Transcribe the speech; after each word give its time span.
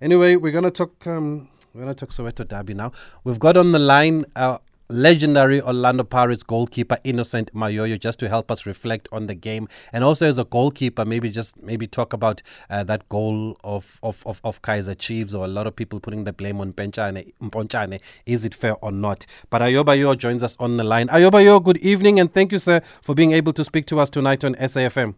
Anyway, 0.00 0.36
we're 0.36 0.52
gonna 0.52 0.70
talk. 0.70 1.06
Um, 1.06 1.48
we're 1.74 1.82
gonna 1.82 1.94
talk 1.94 2.10
Soweto 2.10 2.46
Derby 2.46 2.72
now. 2.72 2.92
We've 3.22 3.38
got 3.38 3.56
on 3.56 3.72
the 3.72 3.78
line. 3.78 4.24
Uh, 4.34 4.58
legendary 4.88 5.62
Orlando 5.62 6.02
Pirates 6.02 6.42
goalkeeper 6.42 6.98
Innocent 7.04 7.54
Mayoyo 7.54 7.98
just 7.98 8.18
to 8.18 8.28
help 8.28 8.50
us 8.50 8.66
reflect 8.66 9.08
on 9.12 9.28
the 9.28 9.36
game 9.36 9.68
and 9.92 10.02
also 10.02 10.26
as 10.26 10.36
a 10.36 10.44
goalkeeper 10.44 11.04
maybe 11.04 11.30
just 11.30 11.62
maybe 11.62 11.86
talk 11.86 12.12
about 12.12 12.42
uh, 12.70 12.82
that 12.82 13.08
goal 13.08 13.56
of, 13.62 14.00
of, 14.02 14.26
of, 14.26 14.40
of 14.42 14.62
Kaizer 14.62 14.98
Chiefs 14.98 15.32
or 15.32 15.44
a 15.44 15.48
lot 15.48 15.68
of 15.68 15.76
people 15.76 16.00
putting 16.00 16.24
the 16.24 16.32
blame 16.32 16.60
on 16.60 16.72
Penchane, 16.72 17.32
Mpontshane 17.40 18.00
is 18.26 18.44
it 18.44 18.52
fair 18.52 18.74
or 18.82 18.90
not 18.90 19.26
but 19.48 19.62
Ayobayo 19.62 20.18
joins 20.18 20.42
us 20.42 20.56
on 20.58 20.76
the 20.76 20.82
line 20.82 21.06
Ayobayo 21.06 21.62
good 21.62 21.78
evening 21.78 22.18
and 22.18 22.34
thank 22.34 22.50
you 22.50 22.58
sir 22.58 22.80
for 23.00 23.14
being 23.14 23.30
able 23.30 23.52
to 23.52 23.62
speak 23.62 23.86
to 23.86 24.00
us 24.00 24.10
tonight 24.10 24.44
on 24.44 24.56
SAFM 24.56 25.14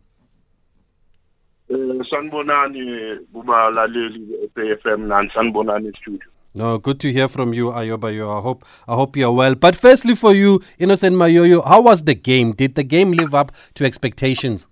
Eh, 1.73 3.18
kubalaleli 3.32 4.20
e-FM 4.57 5.07
nani 5.09 5.30
sanibonani 5.34 5.93
studio 5.96 6.29
No, 6.55 6.77
good 6.79 7.01
to 7.01 7.09
hear 7.10 7.29
from 7.29 7.55
you, 7.55 7.70
Ayobayo. 7.70 8.29
I 8.29 8.42
hope 8.42 8.65
I 8.87 8.95
hope 8.95 9.16
you're 9.16 9.33
well. 9.33 9.55
But 9.55 9.74
firstly, 9.74 10.15
for 10.15 10.34
you, 10.34 10.60
Innocent 10.79 11.16
Mayoyo, 11.16 11.62
how 11.66 11.80
was 11.80 12.05
the 12.05 12.15
game? 12.15 12.52
Did 12.52 12.74
the 12.74 12.84
game 12.84 13.12
live 13.12 13.34
up 13.34 13.52
to 13.77 13.87
expectations? 13.87 14.66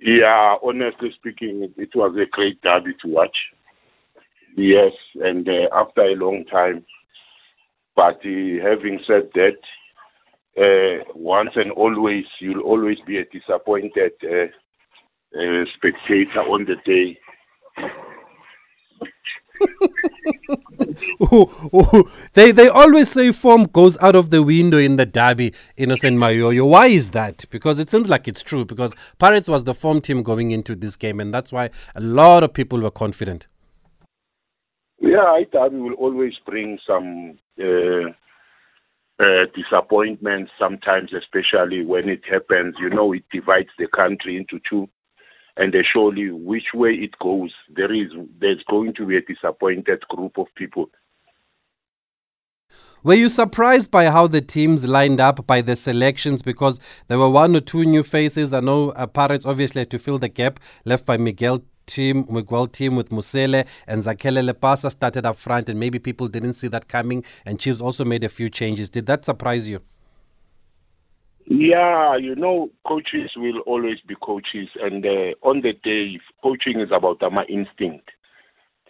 yeah 0.00 0.56
honestly 0.62 1.12
speaking 1.14 1.68
it, 1.76 1.94
was 1.94 2.16
a 2.16 2.26
great 2.26 2.60
derby 2.62 2.94
to 3.02 3.08
watch 3.08 3.36
yes 4.56 4.92
and 5.22 5.48
uh, 5.48 5.68
after 5.72 6.02
a 6.02 6.14
long 6.14 6.44
time 6.44 6.84
but 7.96 8.16
uh, 8.24 8.62
having 8.62 9.00
said 9.06 9.28
that 9.34 9.58
uh, 10.56 11.04
once 11.14 11.50
and 11.56 11.70
always 11.72 12.24
you'll 12.40 12.60
always 12.62 12.98
be 13.06 13.18
a 13.18 13.24
disappointed 13.26 14.12
uh, 15.36 15.64
spectator 15.76 16.40
on 16.40 16.64
the 16.64 16.76
day 16.86 17.18
Ooh, 21.32 21.50
ooh. 21.74 22.08
they 22.34 22.52
they 22.52 22.68
always 22.68 23.10
say 23.10 23.32
form 23.32 23.64
goes 23.64 23.98
out 23.98 24.14
of 24.14 24.30
the 24.30 24.42
window 24.42 24.78
in 24.78 24.96
the 24.96 25.06
derby, 25.06 25.52
Innocent 25.76 26.16
Mayoyo. 26.16 26.68
Why 26.68 26.86
is 26.86 27.10
that? 27.12 27.44
Because 27.50 27.78
it 27.78 27.90
seems 27.90 28.08
like 28.08 28.28
it's 28.28 28.42
true. 28.42 28.64
Because 28.64 28.94
Pirates 29.18 29.48
was 29.48 29.64
the 29.64 29.74
form 29.74 30.00
team 30.00 30.22
going 30.22 30.50
into 30.52 30.74
this 30.74 30.96
game, 30.96 31.20
and 31.20 31.34
that's 31.34 31.52
why 31.52 31.70
a 31.94 32.00
lot 32.00 32.42
of 32.44 32.52
people 32.52 32.80
were 32.80 32.90
confident. 32.90 33.46
Yeah, 35.00 35.24
I 35.24 35.46
thought 35.50 35.72
we 35.72 35.80
will 35.80 35.94
always 35.94 36.34
bring 36.44 36.78
some 36.86 37.38
uh, 37.60 38.10
uh, 39.18 39.46
disappointments 39.54 40.52
sometimes, 40.58 41.12
especially 41.12 41.84
when 41.84 42.08
it 42.08 42.24
happens. 42.28 42.76
You 42.78 42.90
know, 42.90 43.12
it 43.12 43.24
divides 43.32 43.70
the 43.78 43.88
country 43.88 44.36
into 44.36 44.60
two, 44.68 44.88
and 45.58 45.74
uh, 45.74 45.82
surely 45.92 46.30
which 46.30 46.72
way 46.72 46.94
it 46.94 47.18
goes, 47.18 47.52
there 47.68 47.92
is 47.92 48.08
there's 48.40 48.62
going 48.70 48.94
to 48.94 49.04
be 49.04 49.16
a 49.16 49.20
disappointed 49.20 50.00
group 50.08 50.38
of 50.38 50.46
people. 50.54 50.88
Were 53.04 53.14
you 53.14 53.28
surprised 53.28 53.90
by 53.90 54.06
how 54.06 54.26
the 54.26 54.40
teams 54.40 54.84
lined 54.84 55.20
up 55.20 55.46
by 55.46 55.60
the 55.60 55.76
selections? 55.76 56.42
Because 56.42 56.80
there 57.06 57.18
were 57.18 57.30
one 57.30 57.54
or 57.54 57.60
two 57.60 57.84
new 57.84 58.02
faces. 58.02 58.52
I 58.52 58.60
know 58.60 58.90
uh, 58.90 59.06
Pirates 59.06 59.46
obviously 59.46 59.86
to 59.86 59.98
fill 59.98 60.18
the 60.18 60.28
gap 60.28 60.58
left 60.84 61.04
by 61.06 61.16
Miguel 61.16 61.62
team, 61.86 62.26
Miguel 62.28 62.66
team 62.66 62.96
with 62.96 63.10
Musele 63.10 63.66
and 63.86 64.02
Zakele 64.02 64.48
Lepasa 64.48 64.90
started 64.90 65.26
up 65.26 65.36
front, 65.36 65.68
and 65.68 65.78
maybe 65.78 65.98
people 65.98 66.28
didn't 66.28 66.54
see 66.54 66.68
that 66.68 66.88
coming. 66.88 67.24
And 67.46 67.60
Chiefs 67.60 67.80
also 67.80 68.04
made 68.04 68.24
a 68.24 68.28
few 68.28 68.50
changes. 68.50 68.90
Did 68.90 69.06
that 69.06 69.24
surprise 69.24 69.68
you? 69.68 69.80
Yeah, 71.50 72.16
you 72.16 72.34
know, 72.34 72.70
coaches 72.86 73.30
will 73.34 73.60
always 73.60 74.00
be 74.06 74.14
coaches, 74.22 74.68
and 74.82 75.04
uh, 75.06 75.32
on 75.40 75.62
the 75.62 75.72
day, 75.82 76.20
coaching 76.42 76.78
is 76.78 76.90
about 76.92 77.22
my 77.32 77.44
instinct. 77.44 78.10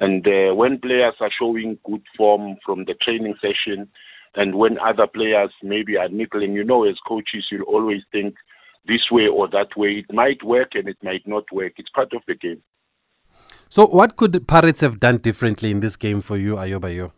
And 0.01 0.27
uh, 0.27 0.57
when 0.57 0.81
players 0.81 1.15
are 1.21 1.31
showing 1.39 1.79
good 1.85 2.03
form 2.17 2.57
from 2.67 2.85
the 2.85 2.95
training 2.95 3.37
session, 3.41 3.89
and 4.35 4.57
when 4.57 4.77
other 4.81 5.07
players 5.07 5.51
maybe 5.63 5.97
are 5.97 6.09
nickling, 6.09 6.53
you 6.53 6.65
know, 6.65 6.83
as 6.83 6.97
coaches, 7.07 7.47
you'll 7.53 7.63
always 7.63 8.03
think 8.11 8.35
this 8.89 9.09
way 9.09 9.29
or 9.29 9.47
that 9.51 9.77
way. 9.77 10.05
It 10.09 10.13
might 10.13 10.43
work 10.43 10.75
and 10.75 10.89
it 10.89 10.99
might 11.01 11.27
not 11.29 11.45
work. 11.53 11.75
It's 11.77 11.91
part 11.91 12.13
of 12.13 12.23
the 12.27 12.35
game. 12.35 12.63
So, 13.69 13.87
what 13.87 14.17
could 14.17 14.49
Pirates 14.49 14.81
have 14.81 14.99
done 14.99 15.19
differently 15.19 15.71
in 15.71 15.79
this 15.79 15.95
game 15.95 16.23
for 16.23 16.37
you, 16.37 16.57
Ayobayo? 16.57 17.13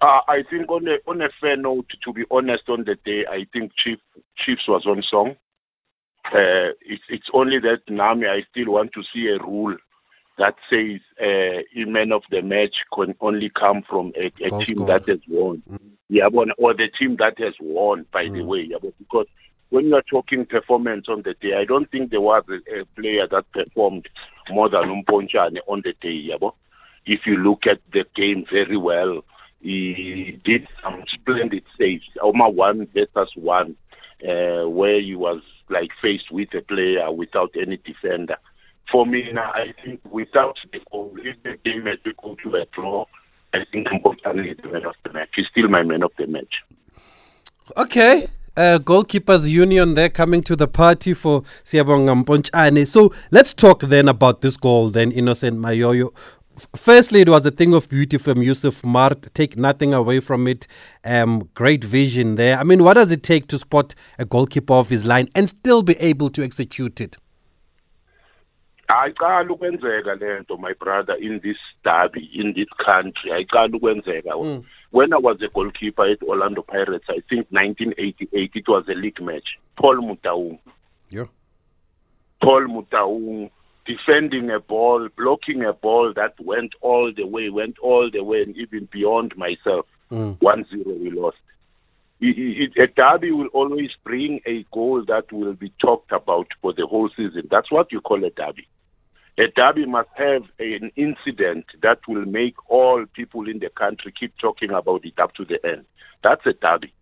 Uh, 0.00 0.20
I 0.28 0.42
think 0.50 0.70
on 0.70 0.86
a 0.88 0.98
on 1.06 1.22
a 1.22 1.28
fair 1.40 1.56
note, 1.56 1.86
to 2.04 2.12
be 2.12 2.24
honest, 2.30 2.68
on 2.68 2.84
the 2.84 2.96
day, 3.04 3.24
I 3.30 3.46
think 3.52 3.72
Chief 3.76 3.98
Chiefs 4.36 4.68
was 4.68 4.84
on 4.86 5.02
song. 5.02 5.36
Uh, 6.26 6.74
it's 6.82 7.04
it's 7.08 7.28
only 7.32 7.58
that 7.60 7.80
Nami, 7.88 8.26
I 8.26 8.42
still 8.50 8.72
want 8.72 8.92
to 8.92 9.02
see 9.14 9.28
a 9.28 9.38
rule 9.38 9.76
that 10.38 10.54
says 10.70 11.00
uh, 11.20 11.62
a 11.74 11.84
man 11.86 12.12
of 12.12 12.22
the 12.30 12.42
match 12.42 12.74
can 12.92 13.14
only 13.20 13.50
come 13.50 13.82
from 13.88 14.12
a, 14.16 14.26
a 14.44 14.64
team 14.64 14.76
scorer. 14.76 14.98
that 14.98 15.08
has 15.08 15.20
won. 15.28 15.62
Yeah, 16.08 16.28
but, 16.28 16.48
or 16.58 16.74
the 16.74 16.88
team 16.88 17.16
that 17.16 17.38
has 17.38 17.54
won, 17.58 18.06
by 18.12 18.28
the 18.28 18.42
way. 18.42 18.68
Yeah, 18.68 18.76
because 18.98 19.26
when 19.70 19.86
you 19.86 19.94
are 19.96 20.02
talking 20.02 20.44
performance 20.44 21.08
on 21.08 21.22
the 21.22 21.34
day, 21.34 21.54
I 21.54 21.64
don't 21.64 21.90
think 21.90 22.10
there 22.10 22.20
was 22.20 22.44
a, 22.50 22.80
a 22.80 22.84
player 23.00 23.26
that 23.28 23.50
performed 23.52 24.08
more 24.50 24.68
than 24.68 24.82
Umponchane 24.84 25.58
on 25.66 25.82
the 25.84 25.94
day. 26.00 26.12
Yeah, 26.12 26.36
but 26.38 26.54
if 27.06 27.20
you 27.26 27.36
look 27.38 27.66
at 27.66 27.80
the 27.92 28.04
game 28.14 28.44
very 28.50 28.76
well, 28.76 29.24
he 29.66 30.40
did 30.44 30.68
some 30.82 31.02
splendid 31.12 31.64
saves. 31.78 32.04
Oma 32.20 32.48
one 32.48 32.86
versus 32.94 33.32
one, 33.34 33.76
uh, 34.22 34.68
where 34.68 35.00
he 35.00 35.14
was 35.14 35.42
like 35.68 35.90
faced 36.00 36.30
with 36.30 36.54
a 36.54 36.62
player 36.62 37.10
without 37.10 37.54
any 37.60 37.78
defender. 37.78 38.36
For 38.90 39.04
me, 39.04 39.32
now, 39.32 39.50
I 39.52 39.74
think 39.84 40.00
without 40.10 40.56
the 40.72 40.80
goal, 40.92 41.12
if 41.18 41.42
the 41.42 41.56
game 41.64 41.86
had 41.86 42.04
to 42.04 42.12
go 42.22 42.36
to 42.44 42.54
a 42.54 42.66
draw, 42.66 43.04
I 43.52 43.64
think 43.72 43.88
Mpontshane 43.88 44.52
is 44.52 44.56
the 44.62 44.68
man 44.68 44.86
of 44.86 44.94
the 45.02 45.12
match. 45.12 45.30
He's 45.34 45.46
still 45.50 45.68
my 45.68 45.82
man 45.82 46.04
of 46.04 46.12
the 46.16 46.26
match. 46.26 46.62
Okay. 47.76 48.28
Uh, 48.56 48.78
goalkeepers 48.78 49.46
union 49.46 49.92
they're 49.92 50.08
coming 50.08 50.42
to 50.42 50.56
the 50.56 50.66
party 50.66 51.12
for 51.12 51.42
Siyabonga 51.64 52.24
Mpontshane. 52.24 52.88
So 52.88 53.12
let's 53.30 53.52
talk 53.52 53.80
then 53.82 54.08
about 54.08 54.40
this 54.40 54.56
goal 54.56 54.88
then 54.88 55.12
Innocent 55.12 55.58
Mayoyo. 55.58 56.14
F- 56.56 56.68
Firstly, 56.76 57.20
it 57.20 57.28
was 57.28 57.44
a 57.46 57.50
thing 57.50 57.74
of 57.74 57.88
beauty 57.88 58.18
from 58.18 58.42
Yusuf 58.42 58.82
Maart. 58.82 59.32
Take 59.34 59.56
nothing 59.56 59.92
away 59.94 60.20
from 60.20 60.46
it. 60.48 60.66
Um, 61.04 61.48
great 61.54 61.84
vision 61.84 62.36
there. 62.36 62.58
I 62.58 62.62
mean, 62.64 62.82
what 62.82 62.94
does 62.94 63.10
it 63.12 63.22
take 63.22 63.46
to 63.48 63.58
spot 63.58 63.94
a 64.18 64.24
goalkeeper 64.24 64.72
off 64.72 64.88
his 64.88 65.04
line 65.04 65.28
and 65.34 65.48
still 65.48 65.82
be 65.82 65.94
able 65.98 66.30
to 66.30 66.42
execute 66.42 67.00
it? 67.00 67.16
ayiqala 68.88 69.52
ukwenzeka 69.52 70.14
lento 70.14 70.56
my 70.56 70.72
brother 70.74 71.14
in 71.20 71.40
this 71.40 71.56
derby 71.84 72.30
in 72.34 72.54
this 72.54 72.68
country 72.86 73.32
ayiqala 73.32 73.76
ukwenzeka 73.76 74.36
when 74.92 75.12
i 75.12 75.16
was 75.16 75.42
a 75.42 75.48
goalkeeper 75.48 76.04
at 76.12 76.22
orlando 76.22 76.62
pirates 76.62 77.08
i 77.10 77.20
think 77.28 77.46
1988 77.50 78.50
it 78.54 78.68
was 78.68 78.84
a 78.88 78.94
league 78.94 79.20
match 79.20 79.48
paul 79.76 79.96
mutaung 79.96 80.58
Yeah. 81.10 81.26
paul 82.40 82.68
mutaung 82.68 83.50
defending 83.86 84.50
a 84.50 84.60
ball 84.60 85.08
blocking 85.16 85.64
a 85.64 85.72
ball 85.72 86.12
that 86.14 86.38
went 86.40 86.74
all 86.80 87.12
the 87.12 87.26
way 87.26 87.48
went 87.50 87.78
all 87.78 88.10
the 88.10 88.22
way 88.22 88.42
and 88.42 88.56
even 88.56 88.86
beyond 88.86 89.36
myself 89.36 89.86
Mm. 90.08 90.40
one 90.40 90.64
zero 90.70 90.94
we 90.94 91.10
lost 91.10 91.36
it, 92.20 92.38
it, 92.38 92.82
a 92.82 92.86
derby 92.86 93.30
will 93.30 93.48
always 93.48 93.90
bring 94.04 94.40
a 94.46 94.64
goal 94.72 95.04
that 95.06 95.30
will 95.32 95.52
be 95.52 95.72
talked 95.80 96.12
about 96.12 96.46
for 96.62 96.72
the 96.72 96.86
whole 96.86 97.10
season. 97.10 97.48
That's 97.50 97.70
what 97.70 97.92
you 97.92 98.00
call 98.00 98.24
a 98.24 98.30
derby. 98.30 98.66
A 99.38 99.48
derby 99.48 99.84
must 99.84 100.08
have 100.14 100.44
an 100.58 100.90
incident 100.96 101.66
that 101.82 101.98
will 102.08 102.24
make 102.24 102.54
all 102.70 103.04
people 103.12 103.48
in 103.48 103.58
the 103.58 103.68
country 103.68 104.12
keep 104.18 104.32
talking 104.38 104.70
about 104.70 105.04
it 105.04 105.18
up 105.18 105.34
to 105.34 105.44
the 105.44 105.64
end. 105.66 105.84
That's 106.22 106.46
a 106.46 106.54
derby. 106.54 106.92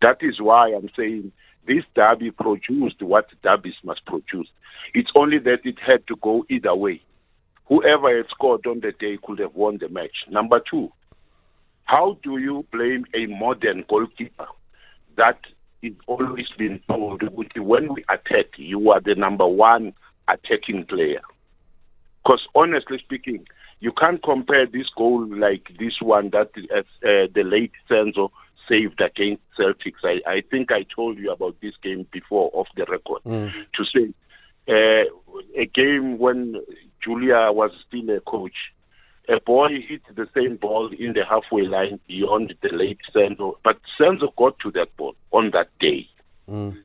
That 0.00 0.22
is 0.22 0.40
why 0.40 0.68
I'm 0.68 0.90
saying 0.96 1.32
this 1.66 1.84
derby 1.94 2.30
produced 2.30 3.02
what 3.02 3.28
derbies 3.42 3.74
must 3.82 4.04
produce. 4.06 4.48
It's 4.92 5.10
only 5.14 5.38
that 5.40 5.64
it 5.64 5.78
had 5.78 6.06
to 6.08 6.16
go 6.16 6.44
either 6.48 6.74
way. 6.74 7.00
Whoever 7.66 8.14
had 8.16 8.28
scored 8.28 8.66
on 8.66 8.80
the 8.80 8.92
day 8.92 9.18
could 9.22 9.38
have 9.38 9.54
won 9.54 9.78
the 9.78 9.88
match. 9.88 10.24
Number 10.28 10.60
two, 10.60 10.92
how 11.84 12.18
do 12.22 12.38
you 12.38 12.66
blame 12.72 13.06
a 13.14 13.26
modern 13.26 13.84
goalkeeper 13.88 14.46
that 15.16 15.38
always 16.06 16.48
been 16.56 16.80
told 16.88 17.22
when 17.56 17.92
we 17.92 18.04
attack, 18.08 18.46
you 18.56 18.90
are 18.90 19.00
the 19.00 19.14
number 19.14 19.46
one 19.46 19.94
attacking 20.28 20.84
player? 20.84 21.22
Because 22.22 22.46
honestly 22.54 22.98
speaking, 22.98 23.46
you 23.80 23.92
can't 23.92 24.22
compare 24.22 24.66
this 24.66 24.88
goal 24.96 25.26
like 25.26 25.68
this 25.78 26.00
one 26.00 26.30
that 26.30 26.50
uh, 26.74 26.82
the 27.34 27.42
late 27.44 27.72
Senzo 27.90 28.30
saved 28.68 29.00
against 29.00 29.42
Celtics. 29.58 30.02
I, 30.04 30.20
I 30.26 30.42
think 30.50 30.72
I 30.72 30.84
told 30.84 31.18
you 31.18 31.30
about 31.32 31.56
this 31.60 31.74
game 31.82 32.06
before 32.12 32.50
off 32.52 32.68
the 32.76 32.84
record 32.84 33.22
to 33.74 33.84
say 33.94 34.12
uh, 34.68 35.04
a 35.56 35.66
game 35.66 36.18
when 36.18 36.60
Julia 37.02 37.50
was 37.52 37.70
still 37.86 38.10
a 38.10 38.20
coach. 38.20 38.72
A 39.28 39.40
boy 39.40 39.80
hit 39.88 40.02
the 40.14 40.28
same 40.34 40.56
ball 40.56 40.90
in 40.92 41.14
the 41.14 41.24
halfway 41.24 41.62
line 41.62 41.98
beyond 42.06 42.54
the 42.60 42.68
late 42.68 42.98
Senzo, 43.14 43.56
but 43.62 43.78
Senzo 43.98 44.34
got 44.36 44.58
to 44.60 44.70
that 44.72 44.94
ball 44.96 45.16
on 45.32 45.50
that 45.52 45.68
day. 45.80 46.08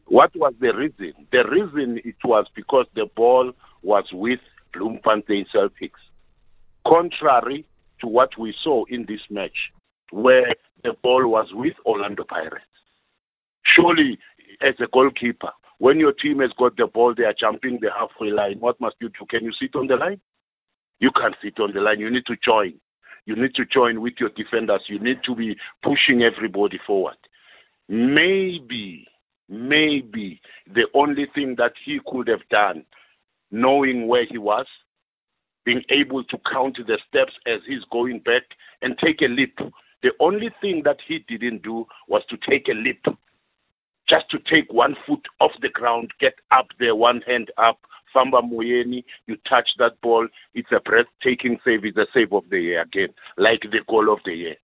What 0.06 0.34
was 0.36 0.54
the 0.60 0.74
reason? 0.74 1.14
The 1.32 1.44
reason 1.50 2.00
it 2.04 2.16
was 2.24 2.46
because 2.56 2.86
the 2.96 3.08
ball 3.08 3.52
was 3.82 4.06
with 4.14 4.40
Bloemfontein 4.74 5.48
Celtics. 5.54 6.00
Contrary 6.88 7.66
to 8.00 8.08
what 8.08 8.38
we 8.38 8.56
saw 8.64 8.86
in 8.86 9.06
this 9.06 9.22
match, 9.30 9.72
where 10.12 10.56
the 10.84 10.94
ball 11.04 11.28
was 11.28 11.48
with 11.54 11.74
Orlando 11.86 12.24
Pirates. 12.24 12.66
Surely, 13.64 14.18
as 14.62 14.76
a 14.80 14.88
goalkeeper, 14.92 15.52
when 15.78 16.00
your 16.00 16.12
team 16.12 16.40
has 16.40 16.52
got 16.58 16.76
the 16.78 16.88
ball, 16.88 17.14
they 17.16 17.24
are 17.24 17.34
jumping 17.34 17.80
the 17.82 17.90
halfway 17.98 18.32
line. 18.32 18.60
What 18.60 18.80
must 18.82 18.96
you 19.00 19.10
do? 19.10 19.26
Can 19.30 19.46
you 19.46 19.54
sit 19.60 19.76
on 19.76 19.88
the 19.88 19.96
line? 19.96 20.20
You 21.00 21.12
can't 21.12 21.36
sit 21.42 21.60
on 21.60 21.74
the 21.74 21.80
line. 21.80 22.00
You 22.00 22.10
need 22.10 22.26
to 22.26 22.36
join. 22.44 22.74
You 23.26 23.36
need 23.36 23.56
to 23.56 23.66
join 23.66 24.02
with 24.02 24.14
your 24.20 24.30
defenders. 24.30 24.82
You 24.88 25.00
need 25.00 25.24
to 25.24 25.36
be 25.36 25.56
pushing 25.84 26.24
everybody 26.24 26.80
forward. 26.86 27.18
Maybe, 27.88 29.08
maybe 29.48 30.42
the 30.74 30.88
only 30.94 31.28
thing 31.34 31.56
that 31.58 31.74
he 31.86 32.00
could 32.06 32.28
have 32.28 32.48
done, 32.50 32.84
knowing 33.52 34.08
where 34.08 34.26
he 34.30 34.38
was, 34.38 34.66
being 35.66 35.84
able 35.90 36.24
to 36.24 36.38
count 36.52 36.78
the 36.78 36.98
steps 37.08 37.34
as 37.46 37.62
he's 37.68 37.84
going 37.92 38.20
back 38.20 38.44
and 38.82 38.98
take 38.98 39.22
a 39.22 39.28
leap. 39.28 39.60
The 40.02 40.12
only 40.20 40.50
thing 40.62 40.84
that 40.86 40.98
he 41.08 41.20
didn't 41.28 41.64
do 41.64 41.86
was 42.08 42.24
to 42.30 42.38
take 42.50 42.68
a 42.68 42.74
leap. 42.74 43.06
Just 44.08 44.30
to 44.32 44.40
take 44.40 44.72
one 44.72 44.96
foot 45.06 45.26
off 45.40 45.52
the 45.62 45.70
ground, 45.70 46.12
get 46.20 46.36
up 46.52 46.68
there, 46.80 46.96
one 46.96 47.22
hand 47.22 47.52
up, 47.58 47.80
Famba 48.16 48.42
Moyeni, 48.42 49.04
you 49.28 49.38
touch 49.48 49.70
that 49.78 50.00
ball, 50.02 50.28
it's 50.56 50.72
a 50.72 50.80
breathtaking 50.80 51.60
save, 51.64 51.86
it's 51.86 51.98
a 51.98 52.08
save 52.14 52.34
of 52.34 52.44
the 52.50 52.60
year 52.60 52.82
again, 52.82 53.10
like 53.38 53.62
the 53.62 53.82
goal 53.88 54.12
of 54.12 54.20
the 54.26 54.34
year. 54.34 54.56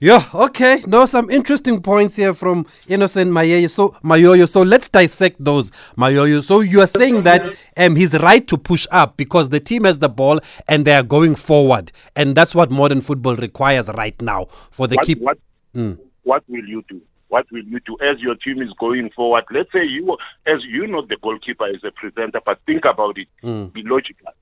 Yeah, 0.00 0.28
okay. 0.32 0.84
No, 0.86 1.06
some 1.06 1.28
interesting 1.28 1.82
points 1.82 2.14
here 2.14 2.32
from 2.32 2.66
Innocent 2.86 3.32
Mayoyo. 3.32 3.68
So 3.68 3.96
Mayoyo. 4.04 4.48
So 4.48 4.62
let's 4.62 4.88
dissect 4.88 5.42
those, 5.44 5.72
Mayoyo. 5.96 6.40
So 6.40 6.60
you 6.60 6.80
are 6.80 6.86
saying 6.86 7.24
that 7.24 7.48
um 7.76 7.96
he's 7.96 8.16
right 8.20 8.46
to 8.46 8.56
push 8.56 8.86
up 8.92 9.16
because 9.16 9.48
the 9.48 9.58
team 9.58 9.84
has 9.84 9.98
the 9.98 10.08
ball 10.08 10.38
and 10.68 10.84
they 10.84 10.94
are 10.94 11.02
going 11.02 11.34
forward, 11.34 11.90
and 12.14 12.36
that's 12.36 12.54
what 12.54 12.70
modern 12.70 13.00
football 13.00 13.34
requires 13.34 13.88
right 13.88 14.20
now 14.22 14.44
for 14.70 14.86
the 14.86 14.94
what, 14.94 15.04
keep. 15.04 15.18
What, 15.18 15.38
mm. 15.74 15.98
what 16.22 16.44
will 16.46 16.64
you 16.64 16.84
do? 16.88 17.00
What 17.26 17.50
will 17.50 17.64
you 17.64 17.80
do 17.80 17.96
as 18.00 18.20
your 18.20 18.36
team 18.36 18.62
is 18.62 18.72
going 18.78 19.10
forward? 19.10 19.46
Let's 19.50 19.72
say 19.72 19.84
you, 19.84 20.16
as 20.46 20.62
you 20.64 20.86
know, 20.86 21.02
the 21.02 21.16
goalkeeper 21.16 21.66
is 21.66 21.82
a 21.82 21.90
presenter, 21.90 22.40
but 22.46 22.60
think 22.66 22.84
about 22.84 23.18
it. 23.18 23.26
Mm. 23.42 23.72
Be 23.72 23.82
logical. 23.82 24.32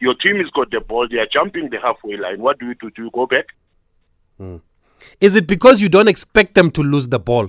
Your 0.00 0.14
team 0.16 0.38
has 0.38 0.50
got 0.50 0.72
the 0.72 0.80
ball. 0.80 1.06
They 1.08 1.18
are 1.18 1.28
jumping 1.32 1.70
the 1.70 1.78
halfway 1.78 2.16
line. 2.16 2.40
What 2.40 2.58
do 2.58 2.66
you 2.66 2.74
do? 2.74 2.90
Do 2.90 3.04
you 3.04 3.10
go 3.12 3.26
back? 3.26 3.46
Mm. 4.40 4.60
Is 5.20 5.36
it 5.36 5.46
because 5.46 5.80
you 5.80 5.88
don't 5.88 6.08
expect 6.08 6.54
them 6.54 6.70
to 6.72 6.82
lose 6.82 7.08
the 7.08 7.18
ball? 7.18 7.48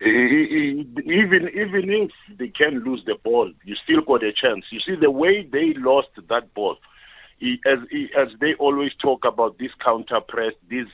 Even 0.00 1.48
even 1.54 1.88
if 1.88 2.10
they 2.36 2.48
can 2.48 2.80
lose 2.80 3.04
the 3.04 3.16
ball, 3.22 3.52
you 3.64 3.76
still 3.84 4.00
got 4.02 4.24
a 4.24 4.32
chance. 4.32 4.64
You 4.70 4.80
see 4.80 4.96
the 4.96 5.10
way 5.10 5.42
they 5.42 5.74
lost 5.74 6.08
that 6.28 6.54
ball. 6.54 6.76
As 7.66 7.78
as 8.16 8.28
they 8.40 8.54
always 8.54 8.92
talk 9.00 9.24
about 9.24 9.58
this 9.58 9.70
counter 9.84 10.20
press, 10.20 10.54
these 10.68 10.88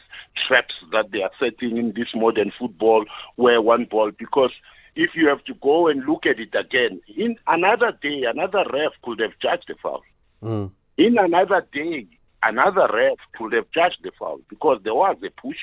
traps 0.47 0.75
that 0.93 1.11
they 1.11 1.23
are 1.23 1.31
setting 1.39 1.77
in 1.79 1.93
this 1.93 2.09
modern 2.15 2.53
football, 2.59 3.05
where 3.37 3.63
one 3.63 3.85
ball 3.85 4.11
because 4.11 4.53
if 4.95 5.15
you 5.15 5.29
have 5.29 5.45
to 5.45 5.55
go 5.55 5.87
and 5.89 6.05
look 6.05 6.27
at 6.27 6.41
it 6.41 6.55
again, 6.55 7.01
in 7.17 7.39
another 7.47 7.93
day, 8.03 8.25
another 8.25 8.65
ref 8.73 8.93
could 9.03 9.21
have 9.21 9.39
judged 9.41 9.69
the 9.69 9.77
foul. 9.81 10.03
Mm. 10.43 10.73
In 10.97 11.17
another 11.19 11.67
day, 11.73 12.07
another 12.43 12.89
ref 12.93 13.19
could 13.37 13.53
have 13.53 13.71
judged 13.71 13.99
the 14.03 14.13
foul 14.19 14.41
because 14.49 14.81
there 14.83 14.95
was 14.95 15.17
a 15.23 15.31
push 15.31 15.59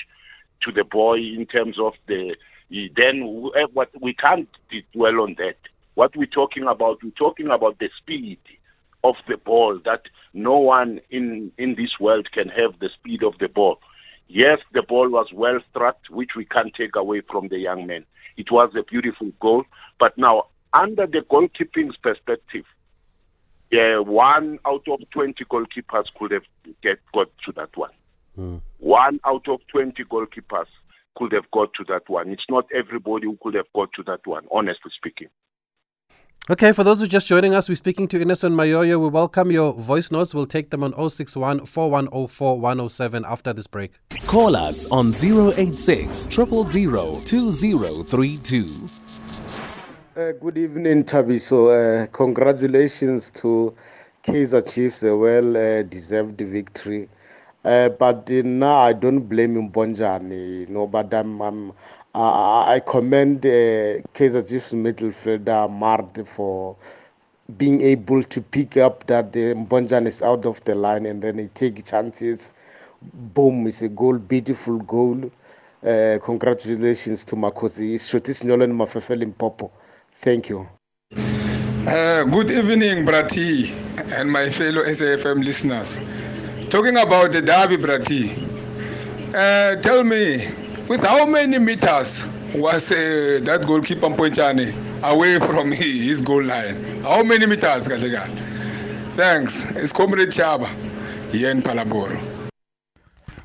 to 0.62 0.72
the 0.72 0.84
boy 0.84 1.18
in 1.18 1.46
terms 1.46 1.80
of 1.80 1.94
the 2.08 2.36
then 2.96 3.50
eh, 3.56 3.68
what 3.74 3.90
we 4.02 4.14
can't 4.14 4.50
dwell 4.94 5.22
on 5.22 5.36
that. 5.38 5.58
What 5.94 6.16
we're 6.16 6.26
talking 6.26 6.64
about 6.68 7.04
we're 7.04 7.12
talking 7.12 7.48
about 7.48 7.80
the 7.80 7.90
speed 7.98 8.40
of 9.04 9.16
the 9.28 9.38
ball 9.38 9.80
that 9.86 10.02
no 10.34 10.58
one 10.58 11.00
in 11.10 11.52
in 11.58 11.76
this 11.76 12.00
world 12.00 12.32
can 12.32 12.50
have 12.50 12.80
the 12.80 12.90
speed 12.90 13.24
of 13.24 13.38
the 13.38 13.48
ball. 13.48 13.80
Yes 14.28 14.60
the 14.74 14.82
ball 14.82 15.10
was 15.10 15.28
well 15.32 15.60
struck 15.70 15.98
which 16.10 16.32
we 16.36 16.46
can't 16.46 16.74
take 16.74 16.96
away 16.96 17.22
from 17.22 17.48
the 17.50 17.60
young 17.60 17.86
man. 17.86 18.06
It 18.36 18.52
was 18.52 18.72
a 18.76 18.84
beautiful 18.84 19.32
goal 19.40 19.64
but 20.00 20.18
now 20.18 20.48
under 20.74 21.06
the 21.08 21.22
goalkeeping's 21.22 21.98
perspective 21.98 22.66
yeah, 23.72 24.00
one 24.00 24.60
out 24.66 24.88
of 24.88 25.00
20 25.12 25.44
goalkeepers 25.46 26.06
could 26.18 26.32
have 26.32 26.44
get 26.82 27.00
got 27.14 27.30
to 27.46 27.52
that 27.54 27.76
one. 27.76 27.92
Mm. 28.38 28.62
One 28.80 29.20
out 29.26 29.48
of 29.48 29.62
20 29.72 30.04
goalkeepers 30.04 30.68
could 31.16 31.32
have 31.32 31.50
got 31.52 31.74
to 31.76 31.84
that 31.88 32.08
one. 32.08 32.30
It's 32.30 32.46
not 32.50 32.68
everybody 32.74 33.26
who 33.26 33.38
could 33.42 33.54
have 33.56 33.72
got 33.74 33.92
to 33.94 34.04
that 34.04 34.26
one, 34.26 34.46
honestly 34.52 34.92
speaking. 34.96 35.30
Okay, 36.48 36.74
for 36.74 36.84
those 36.84 37.00
who 37.00 37.06
are 37.06 37.08
just 37.08 37.26
joining 37.26 37.56
us, 37.56 37.68
we're 37.68 37.74
speaking 37.74 38.08
to 38.10 38.22
Innocent 38.22 38.54
Mayoyo. 38.56 39.00
We 39.02 39.08
welcome 39.08 39.52
your 39.52 39.74
voice 39.74 40.12
notes. 40.12 40.36
We'll 40.36 40.46
take 40.46 40.70
them 40.70 40.84
on 40.84 40.94
061 41.10 41.66
4104 41.66 42.60
107 42.60 43.26
after 43.26 43.52
this 43.52 43.66
break. 43.66 43.94
Call 44.28 44.56
us 44.56 44.86
on 44.92 45.08
086 45.10 46.28
000 46.30 47.22
2032. 47.26 48.90
Uh, 50.16 50.32
good 50.34 50.58
evening, 50.58 51.04
Tabiso. 51.04 51.70
Uh, 52.04 52.08
congratulations 52.08 53.32
to 53.32 53.76
Kaizer 54.24 54.62
Chiefs, 54.62 55.04
a 55.04 55.18
well 55.18 55.58
uh, 55.58 55.84
deserved 55.84 56.40
victory. 56.40 57.10
Uh, 57.66 57.90
but 57.90 58.32
uh, 58.32 58.42
now 58.46 58.78
I 58.78 58.94
don't 58.94 59.22
blame 59.28 59.56
Mbonjani, 59.70 60.62
you 60.62 60.68
know, 60.68 60.88
but 60.88 61.14
I'm, 61.14 61.42
I'm, 61.42 61.74
I 62.14 62.82
commend 62.88 63.46
uh, 63.46 63.50
Kaizer 64.14 64.48
Chiefs 64.48 64.72
midfielder 64.72 65.68
Maart 65.70 66.28
for 66.30 66.78
being 67.58 67.82
able 67.82 68.24
to 68.24 68.42
pick 68.42 68.78
up 68.78 69.08
that 69.08 69.26
uh, 69.36 69.56
Mbonjani 69.60 70.08
is 70.08 70.22
out 70.22 70.46
of 70.46 70.64
the 70.66 70.76
line 70.76 71.06
and 71.08 71.24
then 71.24 71.40
he 71.40 71.48
take 71.56 71.84
chances. 71.86 72.54
Boom, 73.02 73.68
it's 73.68 73.82
a 73.82 73.90
goal, 73.90 74.18
beautiful 74.18 74.78
goal. 74.80 75.30
Congratulations 75.84 77.26
to 77.26 77.36
Makosi. 77.36 77.96
It's 77.96 78.10
Shotis 78.12 78.44
Nyolen 78.44 78.72
Mafefel 78.72 79.38
Popo. 79.38 79.72
Thank 80.22 80.50
you. 80.50 80.68
Uh, 81.16 82.24
good 82.24 82.50
evening, 82.50 83.06
Brati, 83.06 83.70
and 84.12 84.32
my 84.32 84.50
fellow 84.50 84.84
SAFM 84.84 85.44
listeners. 85.44 85.98
Talking 86.70 86.98
about 86.98 87.32
the 87.32 87.42
derby, 87.42 87.78
Brati, 87.78 88.32
uh, 89.36 89.82
tell 89.82 90.04
me, 90.04 90.48
with 90.88 91.02
how 91.02 91.26
many 91.26 91.60
meters 91.60 92.26
was 92.56 92.92
uh, 92.92 93.40
that 93.44 93.64
goalkeeper 93.68 94.08
Mpontshane 94.10 94.74
away 95.04 95.40
from 95.48 95.72
his 95.72 96.22
goal 96.22 96.44
line? 96.44 96.76
How 97.04 97.22
many 97.24 97.46
meters, 97.46 97.88
Kasega? 97.88 98.26
Thanks. 99.16 99.72
It's 99.76 99.92
Comrade 99.94 100.30
Chaba 100.30 100.68
here 101.32 101.50
in 101.52 101.62
Phalaborwa. 101.62 102.20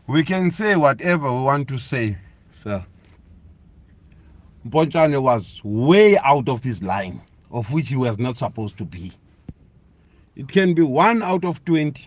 We 0.07 0.25
can 0.25 0.51
say 0.51 0.77
whatever 0.77 1.31
we 1.33 1.43
want 1.43 1.69
to 1.69 1.79
say, 1.79 2.19
sir. 2.51 2.85
Mpontshane 4.69 5.21
was 5.23 5.61
way 5.65 6.19
out 6.19 6.49
of 6.49 6.63
his 6.63 6.83
line, 6.83 7.21
of 7.51 7.73
which 7.73 7.89
he 7.89 7.97
was 7.97 8.19
not 8.19 8.37
supposed 8.37 8.77
to 8.79 8.85
be. 8.85 9.13
It 10.37 10.49
can 10.49 10.75
be 10.75 10.83
one 10.83 11.23
out 11.23 11.45
of 11.45 11.65
20. 11.65 12.07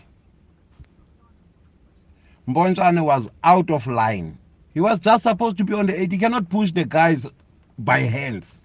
Mpontshane 2.48 3.03
was 3.03 3.29
out 3.43 3.72
of 3.72 3.88
line. 3.88 4.38
He 4.74 4.81
was 4.81 5.00
just 5.00 5.24
supposed 5.24 5.57
to 5.57 5.63
be 5.63 5.74
on 5.74 5.88
the 5.88 6.00
8. 6.00 6.12
He 6.12 6.17
cannot 6.17 6.50
push 6.50 6.72
the 6.72 6.86
guys 6.86 7.25
by 7.79 8.00
hands. 8.00 8.62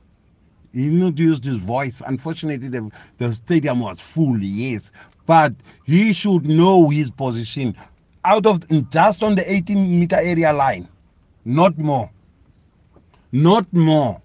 He 0.73 0.89
not 0.89 1.19
use 1.19 1.43
his 1.43 1.59
voice. 1.59 2.03
Unfortunately, 2.05 2.69
the, 2.69 2.91
the 3.17 3.33
stadium 3.33 3.81
was 3.81 4.01
full, 4.01 4.39
yes. 4.39 4.93
But 5.25 5.55
he 5.85 6.13
should 6.13 6.45
know 6.45 6.89
his 6.89 7.11
position 7.11 7.75
out 8.25 8.45
of 8.45 8.69
just 8.91 9.23
on 9.23 9.35
the 9.35 9.51
18 9.51 9.99
meter 9.99 10.17
area 10.17 10.53
line, 10.53 10.89
not 11.45 11.79
more 11.79 12.11
not 13.33 13.73
more. 13.73 14.21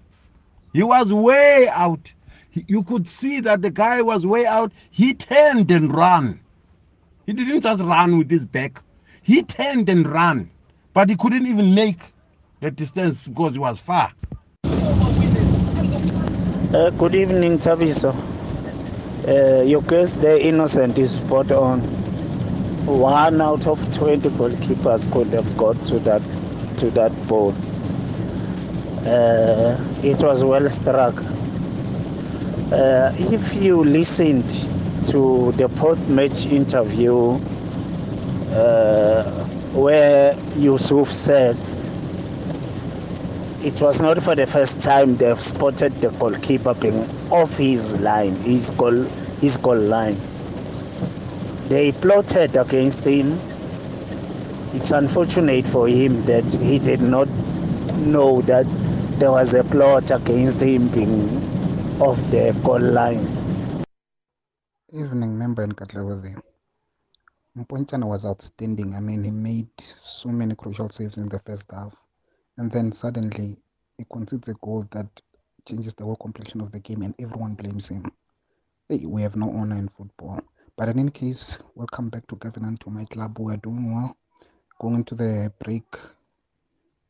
He 0.74 0.84
was 0.84 1.14
way 1.14 1.68
out. 1.70 2.12
You 2.54 2.84
could 2.84 3.08
see 3.10 3.40
that 3.42 3.62
the 3.62 3.72
guy 3.72 4.02
was 4.02 4.26
way 4.26 4.46
out. 4.46 4.72
He 4.92 5.14
turned 5.14 5.72
and 5.72 5.96
ran. 5.96 6.40
He 7.26 7.34
didn't 7.34 7.62
just 7.62 7.82
run 7.84 8.18
with 8.18 8.30
his 8.30 8.46
back. 8.46 8.82
He 9.22 9.44
turned 9.44 9.90
and 9.90 10.08
ran, 10.08 10.50
but 10.94 11.10
he 11.10 11.16
couldn't 11.16 11.48
even 11.48 11.74
make 11.74 12.00
the 12.60 12.70
distance 12.72 13.28
because 13.28 13.54
he 13.54 13.60
was 13.60 13.80
far. 13.80 14.12
Uh, 16.74 16.90
good 16.92 17.16
evening, 17.16 17.60
Tabiso. 17.60 18.14
Uh, 19.28 19.62
your 19.64 19.82
guest 19.84 20.20
there, 20.22 20.38
Innocent, 20.38 20.98
is 20.98 21.16
spot 21.16 21.52
on. 21.52 21.80
One 22.86 23.40
out 23.40 23.66
of 23.68 23.80
20 23.96 24.30
goalkeepers 24.30 25.10
could 25.12 25.28
have 25.28 25.58
got 25.58 25.76
to 25.86 26.00
that 26.00 26.22
to 26.80 26.90
that 26.92 27.12
ball. 27.28 27.54
Uh, 29.06 29.76
it 30.02 30.18
was 30.22 30.46
well 30.46 30.70
struck. 30.70 31.16
Uh, 32.72 33.12
if 33.20 33.62
you 33.62 33.84
listened 33.84 34.50
to 35.04 35.52
the 35.54 35.68
post-match 35.76 36.46
interview 36.46 37.34
uh, 38.56 39.24
where 39.74 40.34
Yusuf 40.56 41.10
said 41.12 41.58
it 43.62 43.82
was 43.82 44.02
not 44.02 44.24
for 44.24 44.36
the 44.36 44.48
first 44.48 44.82
time 44.82 45.18
they've 45.18 45.40
spotted 45.40 45.92
the 45.96 46.10
goalkeeper 46.12 46.74
being 46.74 47.04
off 47.30 47.58
his 47.58 48.00
line, 48.00 48.36
his 48.38 48.72
goal, 48.72 49.04
his 49.42 49.58
goal 49.58 49.78
line. 49.78 50.18
They 51.68 51.92
plotted 51.92 52.56
against 52.56 53.06
him. 53.06 53.38
It's 54.74 54.92
unfortunate 54.92 55.66
for 55.66 55.90
him 55.90 56.24
that 56.24 56.46
he 56.54 56.80
did 56.80 57.02
not 57.02 57.28
know 57.98 58.42
that 58.44 58.66
there 59.24 59.32
was 59.32 59.54
a 59.54 59.64
plot 59.64 60.12
against 60.12 60.62
him 60.62 60.90
being 60.90 61.24
off 62.02 62.20
the 62.30 62.54
goal 62.62 62.78
line. 62.78 63.26
Evening, 64.92 65.40
member 65.40 65.64
and 65.64 65.78
Katlawadi. 65.78 66.36
Mponchana 67.58 68.06
was 68.06 68.26
outstanding. 68.26 68.94
I 68.94 69.00
mean, 69.00 69.24
he 69.24 69.32
made 69.32 69.70
so 69.96 70.28
many 70.28 70.56
crucial 70.56 70.90
saves 70.90 71.16
in 71.16 71.30
the 71.30 71.40
first 71.40 71.72
half. 71.72 71.96
And 72.58 72.70
then 72.70 72.92
suddenly, 72.92 73.56
he 73.98 74.06
concedes 74.12 74.50
a 74.50 74.56
goal 74.56 74.86
that 74.92 75.08
changes 75.66 75.94
the 75.94 76.04
whole 76.04 76.18
complexion 76.18 76.60
of 76.60 76.74
the 76.74 76.82
game, 76.82 77.02
and 77.02 77.16
everyone 77.18 77.54
blames 77.54 77.88
him. 77.88 78.12
Hey, 78.90 79.06
we 79.06 79.22
have 79.22 79.38
no 79.38 79.50
honor 79.52 79.78
in 79.78 79.88
football. 79.88 80.42
But 80.76 80.90
in 80.90 81.00
any 81.00 81.12
case, 81.12 81.60
welcome 81.76 82.10
back 82.10 82.28
to 82.28 82.36
Gavin 82.36 82.66
and 82.66 82.78
to 82.82 82.90
my 82.90 83.06
club. 83.06 83.40
We 83.40 83.54
are 83.54 83.58
doing 83.64 83.96
well. 83.96 84.18
Going 84.82 84.96
into 84.96 85.16
the 85.16 85.54
break, 85.64 85.86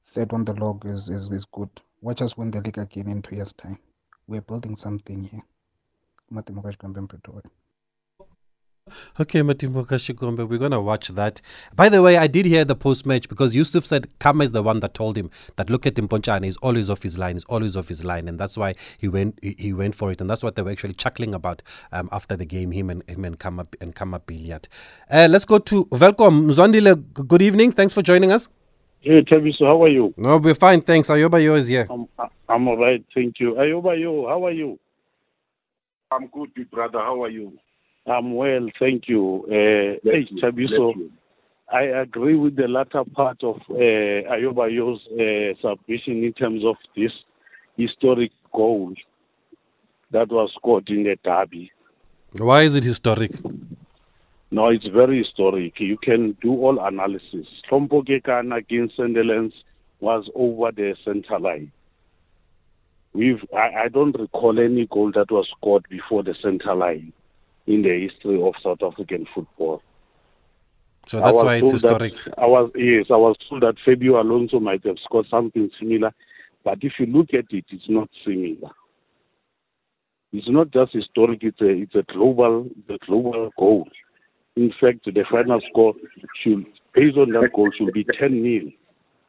third 0.09 0.31
on 0.31 0.45
the 0.45 0.53
log 0.53 0.85
is, 0.85 1.09
is, 1.09 1.31
is 1.31 1.45
good. 1.45 1.71
Watch 2.03 2.21
us 2.21 2.35
win 2.35 2.51
the 2.51 2.59
league 2.59 2.77
again 2.77 3.07
in 3.07 3.21
two 3.21 3.37
years' 3.37 3.53
time. 3.53 3.79
We're 4.27 4.41
building 4.41 4.75
something 4.75 5.23
here. 5.23 5.43
Okay, 9.17 9.41
Matimbo 9.41 9.87
Kashikombe, 9.87 10.45
we're 10.45 10.57
going 10.57 10.71
to 10.71 10.81
watch 10.81 11.07
that. 11.09 11.39
By 11.73 11.87
the 11.87 12.01
way, 12.01 12.17
I 12.17 12.27
did 12.27 12.45
hear 12.45 12.65
the 12.65 12.75
post 12.75 13.05
match 13.05 13.29
because 13.29 13.55
Yusuf 13.55 13.85
said 13.85 14.07
Khama 14.19 14.43
is 14.43 14.51
the 14.51 14.61
one 14.61 14.81
that 14.81 14.93
told 14.93 15.17
him 15.17 15.29
that 15.55 15.69
look 15.69 15.85
at 15.85 15.93
Mpontshane, 15.95 16.43
he's 16.43 16.57
always 16.57 16.89
off 16.89 17.03
his 17.03 17.17
line, 17.17 17.35
he's 17.35 17.45
always 17.45 17.77
off 17.77 17.87
his 17.87 18.03
line, 18.03 18.27
and 18.27 18.37
that's 18.37 18.57
why 18.57 18.75
he 18.97 19.07
went 19.07 19.39
he, 19.41 19.71
went 19.71 19.95
for 19.95 20.11
it, 20.11 20.19
and 20.19 20.29
that's 20.29 20.43
what 20.43 20.57
they 20.57 20.61
were 20.61 20.71
actually 20.71 20.95
chuckling 20.95 21.33
about 21.33 21.61
um, 21.93 22.09
after 22.11 22.35
the 22.35 22.45
game, 22.45 22.71
him 22.71 22.89
and 22.89 23.09
him 23.09 23.23
and 23.23 23.39
Khama 23.39 23.67
and 23.79 23.95
Khama 23.95 24.19
Billiat. 24.19 24.67
Uh, 25.09 25.29
let's 25.31 25.45
go 25.45 25.57
to 25.59 25.87
welcome 25.89 26.49
Mzwandile. 26.49 27.01
Good 27.13 27.41
evening, 27.41 27.71
thanks 27.71 27.93
for 27.93 28.01
joining 28.01 28.33
us. 28.33 28.49
Hey, 29.05 29.21
Tabiso, 29.21 29.65
how 29.65 29.83
are 29.83 29.89
you? 29.89 30.13
No, 30.15 30.37
we're 30.37 30.55
fine, 30.55 30.79
thanks. 30.79 31.09
Ayoba 31.09 31.43
Yo 31.43 31.55
is 31.55 31.67
here. 31.67 31.85
I'm, 31.89 32.07
I'm 32.47 32.67
all 32.69 32.77
right, 32.77 33.03
thank 33.13 33.37
you. 33.37 33.51
Ayoba, 33.55 33.99
you, 33.99 34.25
how 34.29 34.45
are 34.45 34.51
you? 34.51 34.79
I'm 36.09 36.27
good, 36.27 36.53
big 36.53 36.71
brother. 36.71 36.99
How 36.99 37.21
are 37.21 37.29
you? 37.29 37.51
I'm 38.07 38.33
well, 38.33 38.69
thank 38.79 39.09
you. 39.09 39.43
Uh, 39.47 39.99
hey, 40.09 40.25
you, 40.29 40.41
Tabiso, 40.41 40.95
you. 40.95 41.11
I 41.69 41.81
agree 41.81 42.35
with 42.35 42.55
the 42.55 42.69
latter 42.69 43.03
part 43.03 43.43
of 43.43 43.57
uh, 43.69 43.73
Ayoba 43.73 44.71
Yo's 44.71 45.01
uh, 45.11 45.59
submission 45.61 46.23
in 46.23 46.31
terms 46.31 46.63
of 46.63 46.77
this 46.95 47.11
historic 47.75 48.31
goal 48.53 48.93
that 50.11 50.29
was 50.29 50.49
scored 50.55 50.87
in 50.87 51.03
the 51.03 51.17
derby. 51.25 51.73
Why 52.37 52.61
is 52.61 52.75
it 52.75 52.85
historic? 52.85 53.33
No, 54.53 54.67
it's 54.67 54.85
very 54.85 55.17
historic. 55.17 55.79
You 55.79 55.97
can 55.97 56.33
do 56.33 56.53
all 56.53 56.79
analysis. 56.79 57.47
Gekana 57.71 58.57
against 58.57 58.95
Sunderland 58.95 59.51
was 59.99 60.29
over 60.35 60.71
the 60.71 60.95
center 61.03 61.39
line. 61.39 61.71
We've 63.13 63.43
I, 63.51 63.85
I 63.85 63.87
don't 63.87 64.15
recall 64.15 64.59
any 64.59 64.85
goal 64.85 65.11
that 65.13 65.31
was 65.31 65.47
scored 65.57 65.87
before 65.89 66.21
the 66.21 66.35
center 66.39 66.75
line 66.75 67.13
in 67.65 67.81
the 67.81 67.99
history 68.07 68.39
of 68.39 68.53
South 68.61 68.83
African 68.83 69.25
football. 69.33 69.81
So 71.07 71.19
that's 71.19 71.33
why 71.33 71.55
it's 71.55 71.71
told 71.71 71.81
that- 71.81 72.01
historic. 72.03 72.37
I 72.37 72.45
was 72.45 72.69
yes, 72.75 73.07
I 73.09 73.15
was 73.15 73.35
told 73.49 73.63
that 73.63 73.79
Fabio 73.83 74.21
Alonso 74.21 74.59
might 74.59 74.85
have 74.85 74.99
scored 74.99 75.25
something 75.29 75.71
similar, 75.79 76.13
but 76.63 76.77
if 76.83 76.99
you 76.99 77.07
look 77.07 77.33
at 77.33 77.45
it, 77.49 77.65
it's 77.71 77.89
not 77.89 78.07
similar. 78.23 78.69
It's 80.31 80.47
not 80.47 80.69
just 80.69 80.93
historic; 80.93 81.41
it's 81.41 81.59
a 81.61 81.69
it's 81.69 81.95
a 81.95 82.03
global 82.03 82.69
the 82.87 82.99
global 82.99 83.51
goal. 83.57 83.89
In 84.55 84.71
fact, 84.79 85.05
the 85.05 85.25
final 85.31 85.59
score 85.69 85.93
should, 86.41 86.65
based 86.93 87.17
on 87.17 87.29
that 87.31 87.51
goal, 87.53 87.71
should 87.71 87.93
be 87.93 88.03
ten 88.03 88.43
nil. 88.43 88.71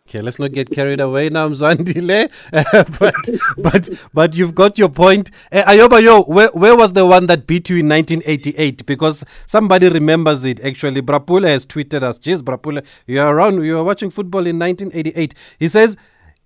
Okay, 0.07 0.21
let's 0.21 0.39
not 0.39 0.53
get 0.53 0.71
carried 0.71 1.01
away 1.01 1.31
now, 1.31 1.49
Mzwandile. 1.49 2.31
but 2.99 3.31
but 3.57 3.89
but 4.13 4.37
you've 4.37 4.55
got 4.55 4.79
your 4.79 4.91
point. 4.91 5.31
Uh, 5.51 5.63
Ayoba, 5.63 6.03
yo, 6.03 6.25
where, 6.25 6.49
where 6.49 6.77
was 6.77 6.93
the 6.93 7.07
one 7.07 7.27
that 7.29 7.47
beat 7.47 7.71
you 7.71 7.79
in 7.79 7.89
1988? 7.89 8.85
Because 8.85 9.25
somebody 9.47 9.89
remembers 9.89 10.45
it. 10.45 10.61
Actually, 10.63 11.01
Brapula 11.01 11.47
has 11.47 11.65
tweeted 11.65 12.03
us. 12.03 12.19
Jeez, 12.19 12.43
Brapula, 12.43 12.85
you 13.07 13.19
are 13.19 13.35
around. 13.35 13.65
You 13.65 13.77
were 13.77 13.85
watching 13.85 14.11
football 14.11 14.47
in 14.47 14.59
1988. 14.59 15.35
He 15.59 15.69
says, 15.69 15.97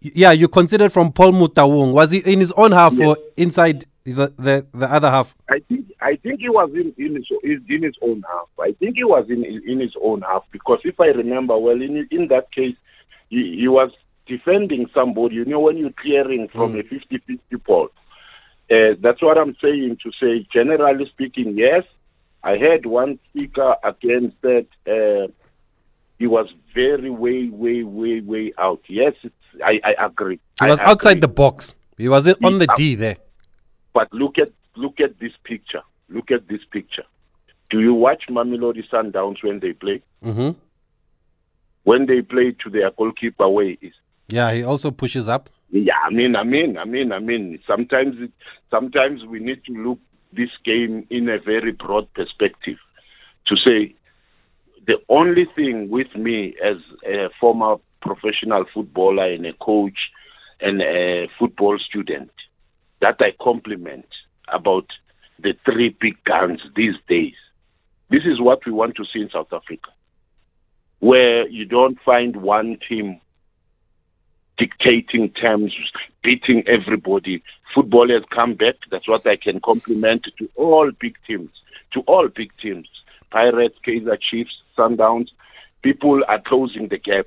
yeah, 0.01 0.31
you 0.31 0.47
considered 0.47 0.93
from 0.93 1.11
Paul 1.11 1.33
Mutawung. 1.33 1.93
Was 1.93 2.13
he 2.13 2.19
in 2.19 2.39
his 2.39 2.53
own 2.53 2.71
half 2.71 2.99
or 3.01 3.17
inside 3.37 3.87
the, 4.05 4.33
the 4.39 4.67
the 4.73 4.87
other 4.93 5.11
half? 5.11 5.35
I 5.51 5.59
think 5.69 5.78
I 6.01 6.17
think 6.17 6.41
he 6.41 6.49
was 6.49 6.71
in 6.75 6.95
in 6.97 7.17
his, 7.17 7.61
in 7.69 7.83
his 7.83 7.95
own 8.03 8.23
half. 8.29 8.49
I 8.61 8.73
think 8.73 8.97
he 8.97 9.05
was 9.05 9.29
in 9.29 9.45
in 9.45 9.81
his 9.81 9.95
own 10.01 10.23
half 10.23 10.45
because 10.53 10.81
if 10.85 10.99
I 11.01 11.09
remember 11.09 11.59
well, 11.59 11.81
in 11.81 12.07
in 12.11 12.29
that 12.29 12.53
case, 12.53 12.77
he, 13.29 13.57
he 13.57 13.69
was 13.69 13.91
defending 14.27 14.89
somebody. 14.95 15.37
You 15.37 15.45
know, 15.45 15.61
when 15.61 15.77
you're 15.77 15.91
clearing 15.91 16.49
from 16.49 16.77
a 16.77 16.83
50-50 16.83 17.39
ball, 17.65 17.89
uh, 18.71 18.95
that's 19.01 19.23
what 19.23 19.39
I'm 19.39 19.57
saying. 19.61 19.99
To 20.03 20.13
say, 20.13 20.47
generally 20.53 21.09
speaking, 21.09 21.59
yes, 21.59 21.85
I 22.45 22.59
heard 22.59 22.87
one 22.87 23.19
speaker 23.31 23.75
again 23.83 24.33
said 24.41 24.67
uh, 24.87 25.29
he 26.19 26.27
was 26.27 26.49
very 26.75 27.11
way 27.11 27.49
way 27.49 27.83
way 27.83 28.21
way 28.21 28.53
out. 28.57 28.83
Yes, 28.89 29.15
it's, 29.23 29.35
I 29.65 29.81
I 29.83 30.07
agree. 30.07 30.39
He 30.61 30.67
I 30.67 30.69
was 30.69 30.81
outside 30.81 31.13
agree. 31.13 31.21
the 31.23 31.29
box. 31.29 31.75
He 31.97 32.09
was 32.09 32.29
on 32.45 32.59
the 32.59 32.69
D 32.77 32.95
there. 32.95 33.17
But 33.93 34.13
look 34.13 34.39
at 34.39 34.53
look 34.79 35.01
at 35.01 35.19
this 35.19 35.33
picture. 35.45 35.83
Look 36.09 36.31
at 36.31 36.49
this 36.49 36.65
picture. 36.71 37.05
Do 37.71 37.81
you 37.81 37.95
watch 37.95 38.25
Mamelodi 38.29 38.89
Sundowns 38.89 39.43
when 39.43 39.61
they 39.61 39.73
play? 39.73 40.03
hmm 40.23 40.51
When 41.83 42.07
they 42.07 42.23
play 42.23 42.53
to 42.63 42.71
their 42.71 42.91
goalkeeper 42.91 43.49
he 43.63 43.79
is. 43.83 43.95
Yeah, 44.29 44.53
he 44.53 44.63
also 44.63 44.91
pushes 44.91 45.29
up. 45.29 45.51
Yeah, 45.71 45.99
I 46.03 46.11
mean, 46.11 46.37
I 46.37 46.45
mean, 46.45 46.79
I 46.79 46.85
mean, 46.85 47.13
I 47.13 47.19
mean. 47.19 47.59
Sometimes, 47.67 48.19
it, 48.21 48.33
sometimes 48.71 49.25
we 49.25 49.39
need 49.39 49.65
to 49.65 49.73
look 49.73 49.99
this 50.33 50.51
game 50.65 51.07
in 51.11 51.29
a 51.29 51.39
very 51.39 51.73
broad 51.73 52.13
perspective. 52.15 52.79
To 53.47 53.57
say, 53.57 53.95
the 54.87 55.01
only 55.09 55.45
thing 55.45 55.91
with 55.91 56.15
me 56.15 56.55
as 56.63 56.77
a 57.07 57.29
former 57.41 57.77
professional 58.01 58.65
footballer 58.73 59.25
and 59.33 59.45
a 59.47 59.53
coach 59.55 59.99
and 60.61 60.81
a 60.83 61.29
football 61.39 61.79
student 61.79 62.31
that 63.01 63.17
I 63.21 63.33
compliment 63.41 64.07
about 64.53 64.87
the 65.39 65.55
three 65.65 65.91
big 66.01 66.23
guns 66.25 66.61
these 66.75 66.97
days. 67.09 67.35
This 68.11 68.25
is 68.25 68.41
what 68.41 68.65
we 68.67 68.73
want 68.73 68.97
to 68.97 69.05
see 69.05 69.21
in 69.21 69.31
South 69.31 69.53
Africa, 69.53 69.91
where 71.01 71.47
you 71.49 71.65
don't 71.65 72.01
find 72.01 72.37
one 72.37 72.79
team 72.89 73.21
dictating 74.57 75.31
terms, 75.31 75.75
beating 76.23 76.67
everybody. 76.67 77.43
Football 77.75 78.09
has 78.11 78.23
come 78.31 78.55
back. 78.55 78.75
That's 78.91 79.07
what 79.07 79.27
I 79.27 79.37
can 79.37 79.61
compliment 79.61 80.27
to 80.39 80.51
all 80.57 80.91
big 80.91 81.17
teams, 81.27 81.51
to 81.93 82.01
all 82.01 82.29
big 82.29 82.51
teams. 82.61 82.89
Pirates, 83.31 83.79
Kaizer 83.87 84.19
Chiefs, 84.21 84.57
Sundowns. 84.77 85.29
People 85.83 86.25
are 86.27 86.41
closing 86.41 86.89
the 86.89 86.99
gap. 86.99 87.27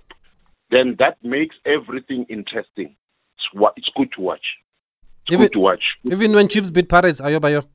Then 0.71 0.95
that 0.99 1.23
makes 1.23 1.55
everything 1.65 2.25
interesting. 2.27 2.95
It's, 3.37 3.73
it's 3.77 3.89
good 3.95 4.11
to 4.13 4.21
watch. 4.21 4.57
It's 5.23 5.33
Even- 5.33 5.45
good 5.47 5.53
to 5.53 5.59
watch. 5.59 5.83
Even 6.03 6.33
when 6.33 6.47
Chiefs 6.47 6.69
beat 6.69 6.89
Pirates, 6.89 7.21
Ayobayo. 7.21 7.65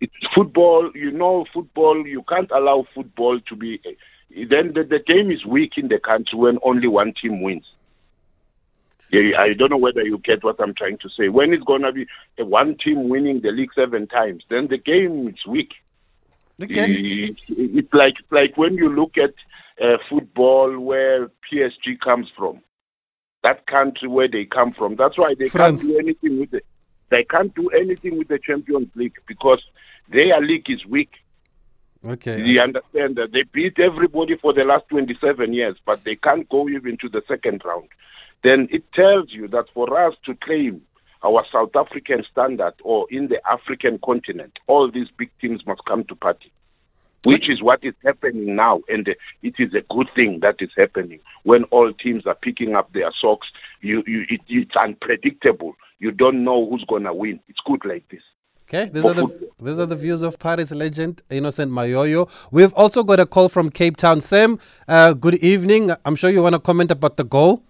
it's 0.00 0.12
football. 0.34 0.90
You 0.94 1.10
know, 1.10 1.44
football. 1.52 2.06
You 2.06 2.22
can't 2.28 2.50
allow 2.50 2.86
football 2.94 3.40
to 3.40 3.56
be. 3.56 3.80
Then 4.30 4.74
the, 4.74 4.84
the 4.84 5.00
game 5.04 5.30
is 5.30 5.44
weak 5.46 5.72
in 5.78 5.88
the 5.88 5.98
country 5.98 6.38
when 6.38 6.58
only 6.62 6.86
one 6.88 7.14
team 7.20 7.40
wins. 7.42 7.64
I 9.10 9.54
don't 9.58 9.70
know 9.70 9.78
whether 9.78 10.02
you 10.02 10.18
get 10.18 10.44
what 10.44 10.60
I'm 10.60 10.74
trying 10.74 10.98
to 10.98 11.08
say. 11.08 11.30
When 11.30 11.54
it's 11.54 11.64
gonna 11.64 11.92
be 11.92 12.06
one 12.36 12.76
team 12.76 13.08
winning 13.08 13.40
the 13.40 13.50
league 13.50 13.72
seven 13.74 14.06
times, 14.06 14.44
then 14.50 14.68
the 14.68 14.76
game 14.76 15.28
is 15.28 15.46
weak. 15.46 15.72
Okay. 16.62 16.92
It's, 17.30 17.40
it's 17.48 17.94
like 17.94 18.14
it's 18.18 18.30
like 18.32 18.58
when 18.58 18.74
you 18.74 18.90
look 18.90 19.16
at 19.16 19.32
uh, 19.82 19.96
football 20.10 20.78
where 20.78 21.28
PSG 21.50 21.98
comes 22.04 22.28
from, 22.36 22.60
that 23.48 23.66
country 23.66 24.08
where 24.08 24.28
they 24.28 24.44
come 24.44 24.72
from. 24.72 24.96
That's 24.96 25.16
why 25.16 25.30
they 25.38 25.48
France. 25.48 25.82
can't 25.82 25.92
do 25.92 25.98
anything 25.98 26.40
with 26.40 26.52
it. 26.52 26.66
They 27.08 27.24
can't 27.24 27.54
do 27.54 27.70
anything 27.70 28.18
with 28.18 28.28
the 28.28 28.38
Champions 28.38 28.88
League 28.94 29.16
because 29.26 29.62
their 30.10 30.38
league 30.42 30.68
is 30.68 30.84
weak. 30.84 31.12
Okay. 32.04 32.42
You 32.42 32.60
understand 32.60 33.16
that 33.16 33.32
they 33.32 33.44
beat 33.44 33.78
everybody 33.78 34.36
for 34.36 34.52
the 34.52 34.64
last 34.64 34.84
27 34.90 35.54
years, 35.54 35.76
but 35.86 36.04
they 36.04 36.16
can't 36.16 36.46
go 36.50 36.68
even 36.68 36.98
to 36.98 37.08
the 37.08 37.22
second 37.26 37.62
round. 37.64 37.88
Then 38.44 38.68
it 38.70 38.92
tells 38.92 39.32
you 39.32 39.48
that 39.48 39.66
for 39.72 39.98
us 39.98 40.14
to 40.26 40.34
claim 40.34 40.82
our 41.24 41.44
South 41.50 41.74
African 41.74 42.24
standard 42.30 42.74
or 42.84 43.06
in 43.10 43.28
the 43.28 43.40
African 43.50 43.98
continent, 43.98 44.58
all 44.66 44.90
these 44.90 45.08
big 45.16 45.30
teams 45.40 45.66
must 45.66 45.84
come 45.86 46.04
to 46.04 46.14
party, 46.14 46.52
which 47.24 47.48
is 47.48 47.62
what 47.62 47.82
is 47.82 47.94
happening 48.04 48.54
now. 48.56 48.80
And 48.88 49.08
uh, 49.08 49.14
it 49.42 49.54
is 49.58 49.74
a 49.74 49.82
good 49.92 50.08
thing 50.14 50.40
that 50.40 50.56
is 50.60 50.70
happening 50.76 51.20
when 51.42 51.64
all 51.64 51.92
teams 51.92 52.26
are 52.26 52.34
picking 52.34 52.74
up 52.74 52.92
their 52.92 53.10
socks. 53.20 53.48
You, 53.80 54.02
you, 54.06 54.26
it, 54.28 54.40
it's 54.48 54.76
unpredictable. 54.76 55.76
You 55.98 56.10
don't 56.12 56.44
know 56.44 56.68
who's 56.68 56.84
going 56.84 57.04
to 57.04 57.12
win. 57.12 57.40
It's 57.48 57.60
good 57.66 57.84
like 57.84 58.08
this. 58.08 58.22
Okay, 58.68 58.90
these 58.92 59.02
are 59.02 59.14
the 59.14 59.50
these 59.62 59.78
are 59.78 59.86
the 59.86 59.96
views 59.96 60.20
of 60.20 60.38
Paris 60.38 60.70
legend 60.72 61.22
Innocent 61.30 61.72
Mayoyo. 61.72 62.28
We've 62.50 62.72
also 62.74 63.02
got 63.02 63.18
a 63.18 63.24
call 63.24 63.48
from 63.48 63.70
Cape 63.70 63.96
Town. 63.96 64.20
Sam, 64.20 64.58
uh, 64.86 65.14
good 65.14 65.36
evening. 65.36 65.90
I'm 66.04 66.16
sure 66.16 66.28
you 66.28 66.42
want 66.42 66.52
to 66.52 66.58
comment 66.58 66.90
about 66.90 67.16
the 67.16 67.24
goal. 67.24 67.62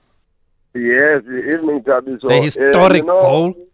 Yes, 0.75 1.23
evening, 1.23 1.85
Tabi. 1.85 2.19
So, 2.21 2.27
The 2.27 2.39
uh, 2.39 2.43
historic 2.43 3.03
you 3.03 3.07
know, 3.07 3.21
goal. 3.21 3.69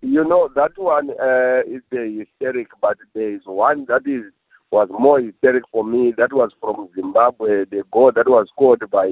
You 0.00 0.22
know 0.22 0.48
that 0.54 0.78
one 0.78 1.10
uh, 1.10 1.62
is 1.66 1.82
the 1.90 2.24
historic, 2.24 2.68
but 2.80 2.98
there 3.14 3.30
is 3.30 3.44
one 3.46 3.86
that 3.86 4.06
is 4.06 4.22
was 4.74 4.88
more 4.90 5.20
hysteric 5.20 5.62
for 5.70 5.84
me. 5.84 6.12
That 6.18 6.32
was 6.32 6.50
from 6.60 6.88
Zimbabwe. 6.96 7.64
The 7.64 7.84
goal 7.92 8.10
that 8.10 8.28
was 8.28 8.48
scored 8.48 8.90
by 8.90 9.06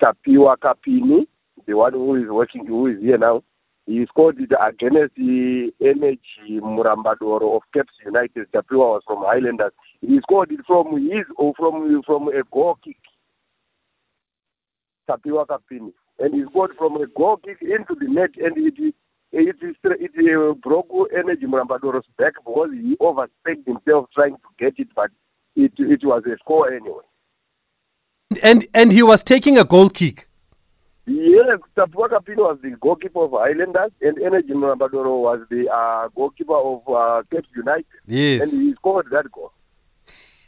Tapiwa 0.00 0.56
Kapini, 0.58 1.26
the 1.66 1.74
one 1.74 1.92
who 1.92 2.14
is 2.14 2.28
working, 2.28 2.66
who 2.66 2.86
is 2.86 3.00
here 3.00 3.18
now. 3.18 3.42
He 3.86 4.06
scored 4.06 4.40
it 4.40 4.52
against 4.60 5.16
the 5.16 5.72
Energy 5.80 6.60
Murambadoro 6.60 7.56
of 7.56 7.62
Cape 7.74 7.88
United. 8.04 8.52
Tapiwa 8.52 8.94
was 8.94 9.02
from 9.04 9.24
Highlanders. 9.24 9.72
He 10.00 10.20
scored 10.20 10.52
it 10.52 10.60
from 10.64 10.92
his 11.10 11.24
or 11.36 11.52
from 11.56 12.00
from 12.04 12.28
a 12.28 12.44
goal 12.44 12.78
kick. 12.84 12.96
Tapiwa 15.08 15.46
Kapini, 15.48 15.92
and 16.20 16.32
he 16.32 16.44
scored 16.44 16.76
from 16.78 16.94
a 17.02 17.08
goal 17.08 17.38
kick 17.38 17.60
into 17.60 17.96
the 17.96 18.06
net, 18.06 18.30
and 18.36 18.56
it 18.56 18.94
it 19.32 19.56
it, 19.62 20.10
it 20.14 20.60
broke 20.60 20.88
Energy 21.16 21.46
Murambadoro's 21.46 22.06
back 22.18 22.34
because 22.44 22.70
he 22.72 22.96
overstayed 23.00 23.64
himself 23.66 24.08
trying 24.14 24.34
to 24.36 24.48
get 24.58 24.78
it, 24.78 24.88
but 24.94 25.10
it 25.56 25.72
it 25.78 26.04
was 26.04 26.24
a 26.26 26.36
score 26.38 26.72
anyway. 26.72 27.04
And 28.42 28.66
and 28.74 28.92
he 28.92 29.02
was 29.02 29.22
taking 29.22 29.58
a 29.58 29.64
goal 29.64 29.88
kick. 29.90 30.28
Yes, 31.06 31.58
Tapiwa 31.76 32.08
Kapini 32.08 32.36
was 32.36 32.58
the 32.62 32.70
goalkeeper 32.70 33.24
of 33.24 33.32
Highlanders, 33.32 33.90
and 34.00 34.20
Energy 34.22 34.52
Murambadoro 34.52 35.22
was 35.22 35.40
the 35.50 35.68
uh, 35.68 36.08
goalkeeper 36.14 36.54
of 36.54 36.88
uh, 36.88 37.22
Cape 37.30 37.46
United. 37.56 37.86
Yes. 38.06 38.52
and 38.52 38.62
he 38.62 38.74
scored 38.74 39.06
that 39.10 39.30
goal. 39.32 39.52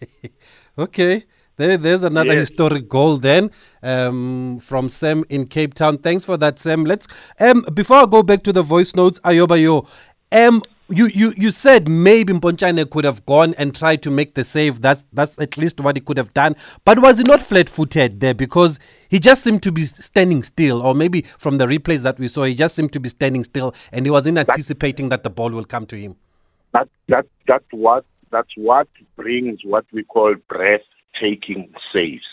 Okay. 0.79 1.25
There, 1.63 1.77
there's 1.77 2.03
another 2.03 2.35
Yes. 2.35 2.49
historic 2.49 2.89
goal 2.89 3.19
then 3.19 3.53
um, 3.85 4.59
from 4.61 4.89
Sam 4.89 5.25
in 5.29 5.47
Cape 5.47 5.75
Town. 5.75 5.97
Thanks 5.97 6.25
for 6.25 6.37
that, 6.39 6.59
Sam. 6.59 6.85
Let's 6.85 7.07
um, 7.39 7.65
before 7.73 7.99
I 7.99 8.07
go 8.07 8.25
back 8.25 8.43
to 8.45 8.53
the 8.53 8.63
voice 8.63 8.97
notes, 8.97 9.21
Ayobayo, 9.21 9.87
um, 10.33 10.63
you, 10.89 11.07
you, 11.07 11.33
you 11.37 11.51
said 11.51 11.89
maybe 11.89 12.33
Mpontshane 12.33 12.91
could 12.91 13.05
have 13.05 13.25
gone 13.27 13.55
and 13.59 13.73
tried 13.77 14.03
to 14.03 14.11
make 14.11 14.35
the 14.35 14.43
save. 14.43 14.83
That's 14.83 15.05
that's 15.13 15.41
at 15.41 15.57
least 15.57 15.79
what 15.81 15.95
he 15.97 16.01
could 16.01 16.17
have 16.17 16.35
done. 16.35 16.57
But 16.85 16.99
was 17.01 17.19
he 17.19 17.25
not 17.25 17.41
flat-footed 17.41 18.19
there 18.19 18.35
because 18.35 18.81
he 19.09 19.21
just 19.21 19.45
seemed 19.45 19.63
to 19.63 19.71
be 19.71 19.85
standing 19.85 20.43
still, 20.43 20.83
or 20.83 20.97
maybe 20.97 21.23
from 21.39 21.59
the 21.59 21.69
replays 21.69 22.01
that 22.01 22.19
we 22.19 22.27
saw, 22.27 22.43
he 22.43 22.57
just 22.57 22.75
seemed 22.75 22.93
to 22.95 22.99
be 23.01 23.09
standing 23.09 23.45
still, 23.45 23.73
and 23.93 24.05
he 24.05 24.11
wasn't 24.11 24.37
anticipating 24.37 25.11
that 25.11 25.23
the 25.23 25.31
ball 25.31 25.51
will 25.51 25.65
come 25.65 25.87
to 25.87 25.97
him. 25.97 26.17
that 26.73 26.89
that 27.09 27.27
that's 27.47 27.71
what 27.71 28.05
that's 28.33 28.51
what 28.57 28.89
brings 29.15 29.61
what 29.65 29.85
we 29.93 30.03
call 30.03 30.35
breathtaking 31.13 31.73
saves. 31.93 32.25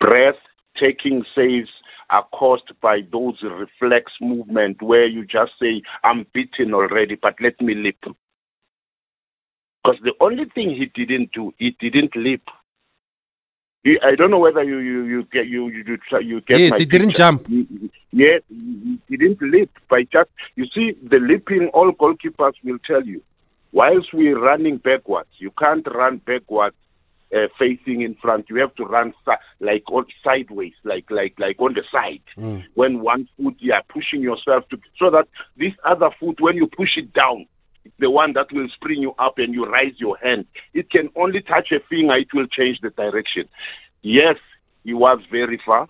Breathtaking 0.00 1.24
saves 1.34 1.70
are 2.10 2.26
caused 2.32 2.72
by 2.80 3.02
those 3.12 3.36
reflex 3.42 4.12
movement 4.20 4.80
where 4.80 5.06
you 5.06 5.24
just 5.24 5.52
say, 5.60 5.82
"I'm 6.04 6.26
beaten 6.32 6.72
already, 6.74 7.16
but 7.16 7.40
let 7.40 7.60
me 7.60 7.74
leap." 7.74 8.04
Because 9.82 10.00
the 10.02 10.14
only 10.20 10.46
thing 10.46 10.70
he 10.70 10.86
didn't 10.86 11.32
do, 11.32 11.52
he 11.58 11.70
didn't 11.78 12.16
leap. 12.16 12.48
He, 13.84 13.98
I 14.00 14.14
don't 14.16 14.30
know 14.30 14.38
whether 14.38 14.62
you 14.62 14.78
you 14.78 15.04
you 15.04 15.22
get 15.24 15.48
you 15.48 15.68
you 15.68 15.84
you, 15.86 15.96
try- 15.96 16.20
you 16.20 16.40
get 16.40 16.60
Yes, 16.60 16.78
he 16.78 16.84
didn't 16.84 17.14
jump. 17.14 17.46
Yes, 18.12 18.42
he 18.48 18.98
he 19.08 19.16
didn't 19.16 19.42
leap 19.42 19.70
by 19.88 20.04
just. 20.04 20.30
You 20.56 20.66
see, 20.66 20.96
the 21.02 21.18
leaping, 21.18 21.68
all 21.68 21.92
goalkeepers 21.92 22.54
will 22.64 22.78
tell 22.78 23.04
you. 23.04 23.22
Whilst 23.70 24.14
we're 24.14 24.38
running 24.38 24.78
backwards, 24.78 25.28
you 25.38 25.50
can't 25.50 25.86
run 25.88 26.16
backwards 26.18 26.74
uh, 27.34 27.48
facing 27.58 28.02
in 28.02 28.14
front. 28.14 28.48
You 28.48 28.56
have 28.56 28.74
to 28.76 28.84
run 28.84 29.14
like 29.60 29.84
on 29.90 30.06
sideways, 30.24 30.74
like 30.84 31.10
like 31.10 31.38
like 31.38 31.60
on 31.60 31.74
the 31.74 31.82
side. 31.92 32.22
When 32.74 33.00
one 33.00 33.28
foot 33.36 33.56
you 33.58 33.72
are 33.72 33.82
pushing 33.88 34.22
yourself 34.22 34.68
to, 34.70 34.78
so 34.98 35.10
that 35.10 35.28
this 35.56 35.72
other 35.84 36.10
foot, 36.18 36.40
when 36.40 36.56
you 36.56 36.66
push 36.66 36.96
it 36.96 37.12
down, 37.12 37.46
the 37.98 38.10
one 38.10 38.32
that 38.34 38.52
will 38.52 38.68
spring 38.68 39.02
you 39.02 39.14
up 39.18 39.38
and 39.38 39.54
you 39.54 39.70
raise 39.70 39.98
your 39.98 40.16
hand. 40.18 40.46
It 40.74 40.90
can 40.90 41.10
only 41.16 41.40
touch 41.42 41.72
a 41.72 41.80
finger; 41.80 42.14
it 42.14 42.32
will 42.32 42.46
change 42.46 42.80
the 42.80 42.90
direction. 42.90 43.48
Yes, 44.02 44.36
he 44.84 44.94
was 44.94 45.20
very 45.30 45.60
far. 45.64 45.88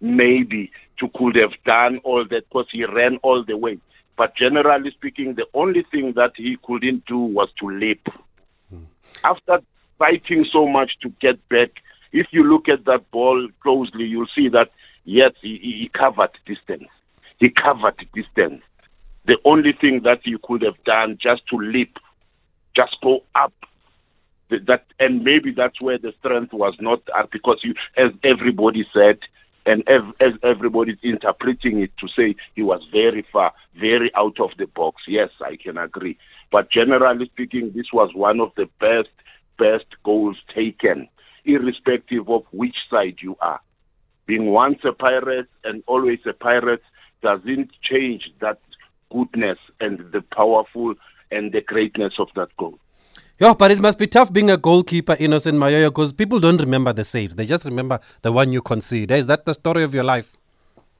Maybe 0.00 0.72
to 0.98 1.08
could 1.16 1.36
have 1.36 1.52
done 1.64 1.98
all 1.98 2.24
that 2.24 2.48
because 2.48 2.66
he 2.72 2.84
ran 2.84 3.18
all 3.18 3.44
the 3.44 3.56
way. 3.56 3.78
But 4.16 4.36
generally 4.36 4.90
speaking, 4.90 5.34
the 5.34 5.46
only 5.54 5.82
thing 5.90 6.12
that 6.14 6.32
he 6.36 6.58
couldn't 6.62 7.06
do 7.06 7.18
was 7.18 7.48
to 7.60 7.70
leap. 7.70 8.06
After 9.24 9.62
fighting 9.98 10.44
so 10.52 10.66
much 10.66 10.98
to 11.00 11.10
get 11.20 11.48
back, 11.48 11.70
if 12.12 12.26
you 12.30 12.44
look 12.44 12.68
at 12.68 12.84
that 12.84 13.10
ball 13.10 13.48
closely, 13.60 14.04
you'll 14.04 14.26
see 14.34 14.48
that 14.48 14.70
yes, 15.04 15.32
he, 15.40 15.58
he 15.58 15.90
covered 15.92 16.30
distance. 16.46 16.88
He 17.38 17.50
covered 17.50 18.06
distance. 18.14 18.62
The 19.24 19.38
only 19.44 19.72
thing 19.72 20.02
that 20.02 20.20
he 20.24 20.36
could 20.42 20.62
have 20.62 20.82
done 20.84 21.18
just 21.20 21.46
to 21.48 21.56
leap, 21.56 21.98
just 22.74 22.96
go 23.02 23.22
up. 23.34 23.52
That 24.48 24.84
and 25.00 25.24
maybe 25.24 25.50
that's 25.52 25.80
where 25.80 25.96
the 25.96 26.12
strength 26.18 26.52
was 26.52 26.74
not 26.78 27.00
uh, 27.14 27.26
because 27.32 27.60
you, 27.62 27.74
as 27.96 28.10
everybody 28.22 28.86
said, 28.92 29.18
and 29.64 29.82
ev- 29.86 30.12
as 30.20 30.34
everybody's 30.42 30.98
interpreting 31.02 31.80
it 31.80 31.96
to 31.98 32.08
say 32.08 32.36
he 32.54 32.62
was 32.62 32.82
very 32.92 33.24
far, 33.32 33.54
very 33.76 34.14
out 34.14 34.38
of 34.40 34.50
the 34.58 34.66
box. 34.66 35.02
Yes, 35.08 35.30
I 35.40 35.56
can 35.56 35.78
agree. 35.78 36.18
But 36.50 36.70
generally 36.70 37.26
speaking, 37.26 37.72
this 37.74 37.92
was 37.92 38.12
one 38.14 38.40
of 38.40 38.52
the 38.56 38.68
best, 38.78 39.08
best 39.58 39.86
goals 40.04 40.36
taken, 40.54 41.08
irrespective 41.44 42.28
of 42.28 42.44
which 42.50 42.76
side 42.90 43.16
you 43.20 43.36
are. 43.40 43.60
Being 44.26 44.46
once 44.46 44.78
a 44.84 44.92
pirate 44.92 45.48
and 45.64 45.82
always 45.86 46.20
a 46.26 46.32
pirate 46.32 46.82
doesn't 47.22 47.70
change 47.82 48.32
that 48.40 48.58
goodness 49.10 49.58
and 49.80 49.98
the 50.12 50.22
powerful 50.22 50.94
and 51.30 51.52
the 51.52 51.60
greatness 51.60 52.14
of 52.18 52.28
that 52.34 52.56
goal. 52.56 52.78
Yeah, 53.38 53.54
but 53.54 53.70
it 53.70 53.80
must 53.80 53.98
be 53.98 54.06
tough 54.06 54.32
being 54.32 54.50
a 54.50 54.56
goalkeeper, 54.56 55.16
Innocent 55.18 55.58
Mayoyo, 55.58 55.88
because 55.88 56.12
people 56.12 56.38
don't 56.38 56.60
remember 56.60 56.92
the 56.92 57.04
saves. 57.04 57.34
They 57.34 57.46
just 57.46 57.64
remember 57.64 57.98
the 58.20 58.30
one 58.30 58.52
you 58.52 58.62
concede. 58.62 59.10
Eh, 59.10 59.16
is 59.16 59.26
that 59.26 59.46
the 59.46 59.54
story 59.54 59.82
of 59.82 59.94
your 59.94 60.04
life? 60.04 60.32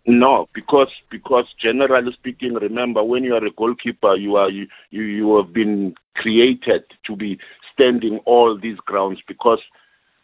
No, 0.06 0.48
because 0.52 0.88
because 1.10 1.44
generally 1.60 2.12
speaking, 2.12 2.54
remember 2.54 3.04
when 3.04 3.22
you 3.22 3.36
are 3.36 3.44
a 3.44 3.52
goalkeeper, 3.52 4.16
you 4.16 4.34
are 4.34 4.50
you 4.50 4.66
you, 4.90 5.02
you 5.02 5.36
have 5.36 5.52
been 5.52 5.94
created 6.16 6.82
to 7.06 7.14
be 7.14 7.38
standing 7.72 8.18
all 8.24 8.58
these 8.58 8.78
grounds 8.78 9.20
because 9.26 9.60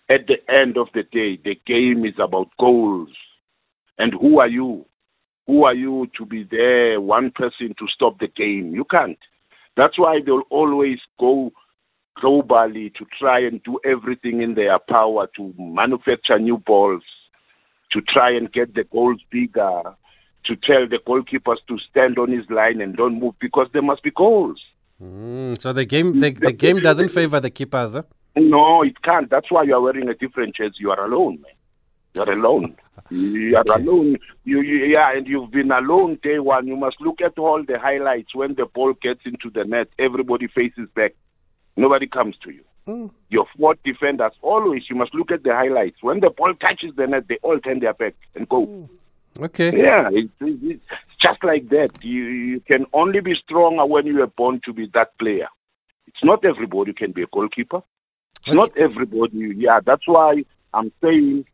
at 0.08 0.26
the 0.26 0.38
end 0.50 0.76
of 0.78 0.88
the 0.94 1.02
day, 1.02 1.36
the 1.36 1.60
game 1.66 2.04
is 2.04 2.18
about 2.18 2.48
goals. 2.58 3.10
And 3.98 4.14
who 4.14 4.40
are 4.40 4.48
you? 4.48 4.86
Who 5.46 5.64
are 5.64 5.74
you 5.74 6.10
to 6.16 6.26
be 6.26 6.44
there, 6.44 7.00
one 7.00 7.30
person 7.30 7.74
to 7.78 7.88
stop 7.88 8.18
the 8.18 8.28
game? 8.28 8.74
You 8.74 8.84
can't. 8.84 9.18
That's 9.76 9.98
why 9.98 10.20
they'll 10.20 10.42
always 10.50 10.98
go 11.18 11.52
globally 12.18 12.94
to 12.94 13.06
try 13.18 13.40
and 13.40 13.62
do 13.62 13.78
everything 13.84 14.42
in 14.42 14.54
their 14.54 14.78
power 14.78 15.28
to 15.36 15.54
manufacture 15.58 16.38
new 16.38 16.58
balls, 16.58 17.04
to 17.90 18.00
try 18.02 18.30
and 18.30 18.52
get 18.52 18.74
the 18.74 18.84
goals 18.84 19.20
bigger, 19.30 19.94
to 20.44 20.56
tell 20.56 20.86
the 20.86 20.98
goalkeepers 20.98 21.58
to 21.68 21.78
stand 21.78 22.18
on 22.18 22.30
his 22.30 22.48
line 22.50 22.80
and 22.80 22.96
don't 22.96 23.20
move 23.20 23.34
because 23.38 23.68
there 23.72 23.82
must 23.82 24.02
be 24.02 24.10
goals. 24.10 24.60
Mm, 25.02 25.60
so 25.60 25.72
the 25.72 25.84
game, 25.84 26.18
the, 26.18 26.30
the 26.30 26.52
game 26.52 26.80
doesn't 26.80 27.10
favor 27.10 27.38
the 27.40 27.50
keepers. 27.50 27.92
Huh? 27.92 28.02
No, 28.36 28.82
it 28.82 29.00
can't. 29.02 29.30
That's 29.30 29.50
why 29.50 29.62
you 29.64 29.74
are 29.74 29.80
wearing 29.80 30.08
a 30.08 30.14
different 30.14 30.56
jersey. 30.56 30.76
You 30.78 30.90
are 30.90 31.04
alone, 31.04 31.40
man. 31.40 31.52
You 32.14 32.22
are 32.22 32.32
alone. 32.32 32.76
You 33.10 33.56
are 33.56 33.64
alone. 33.76 34.18
You, 34.44 34.60
you, 34.60 34.84
yeah, 34.84 35.16
and 35.16 35.26
you've 35.26 35.50
been 35.50 35.70
alone 35.70 36.18
day 36.22 36.40
one. 36.40 36.66
You 36.66 36.76
must 36.76 37.00
look 37.00 37.22
at 37.22 37.38
all 37.38 37.62
the 37.64 37.78
highlights 37.78 38.34
when 38.34 38.54
the 38.54 38.66
ball 38.66 38.92
gets 38.92 39.20
into 39.24 39.48
the 39.48 39.64
net. 39.64 39.88
Everybody 39.98 40.46
faces 40.46 40.90
back. 40.94 41.14
Nobody 41.76 42.06
comes 42.06 42.36
to 42.44 42.50
you. 42.50 43.10
Your 43.30 43.46
four 43.56 43.76
defenders 43.82 44.32
always. 44.42 44.90
You 44.90 44.96
must 44.96 45.14
look 45.14 45.30
at 45.30 45.42
the 45.42 45.54
highlights. 45.54 46.02
When 46.02 46.20
the 46.20 46.28
ball 46.28 46.52
touches 46.54 46.94
the 46.96 47.06
net, 47.06 47.28
they 47.28 47.38
all 47.42 47.58
turn 47.60 47.80
their 47.80 47.94
back 47.94 48.14
and 48.34 48.46
go. 48.46 48.90
Okay. 49.38 49.76
Yeah, 49.76 50.08
it's, 50.12 50.32
it's 50.40 50.62
it's 50.62 50.84
just 51.20 51.42
like 51.44 51.68
that. 51.68 51.90
You, 52.02 52.24
you 52.24 52.60
can 52.60 52.86
only 52.92 53.20
be 53.20 53.34
stronger 53.34 53.86
when 53.86 54.06
you 54.06 54.22
are 54.22 54.26
born 54.26 54.60
to 54.64 54.72
be 54.72 54.86
that 54.94 55.16
player. 55.18 55.48
It's 56.06 56.24
not 56.24 56.44
everybody 56.44 56.92
can 56.92 57.12
be 57.12 57.22
a 57.22 57.26
goalkeeper. 57.26 57.82
It's 58.46 58.54
not 58.54 58.76
everybody. 58.76 59.54
Yeah, 59.56 59.80
that's 59.84 60.06
why 60.06 60.44
I'm 60.72 60.90
saying 61.02 61.44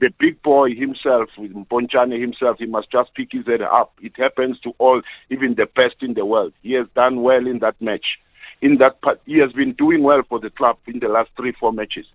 the 0.00 0.10
big 0.18 0.42
boy 0.42 0.74
himself, 0.74 1.30
with 1.38 1.52
Mpontshane 1.52 2.20
himself, 2.20 2.58
he 2.58 2.66
must 2.66 2.90
just 2.90 3.14
pick 3.14 3.32
his 3.32 3.46
head 3.46 3.62
up. 3.62 3.92
It 4.02 4.16
happens 4.16 4.58
to 4.60 4.74
all, 4.78 5.02
even 5.30 5.54
the 5.54 5.66
best 5.66 5.96
in 6.00 6.14
the 6.14 6.24
world. 6.24 6.52
He 6.62 6.72
has 6.72 6.86
done 6.94 7.22
well 7.22 7.46
in 7.46 7.60
that 7.60 7.80
match. 7.80 8.18
In 8.60 8.78
that, 8.78 9.00
part, 9.00 9.20
he 9.26 9.38
has 9.38 9.52
been 9.52 9.72
doing 9.72 10.02
well 10.02 10.22
for 10.28 10.38
the 10.38 10.50
club 10.50 10.78
in 10.86 11.00
the 11.00 11.08
last 11.08 11.30
three, 11.36 11.52
four 11.52 11.72
matches. 11.72 12.06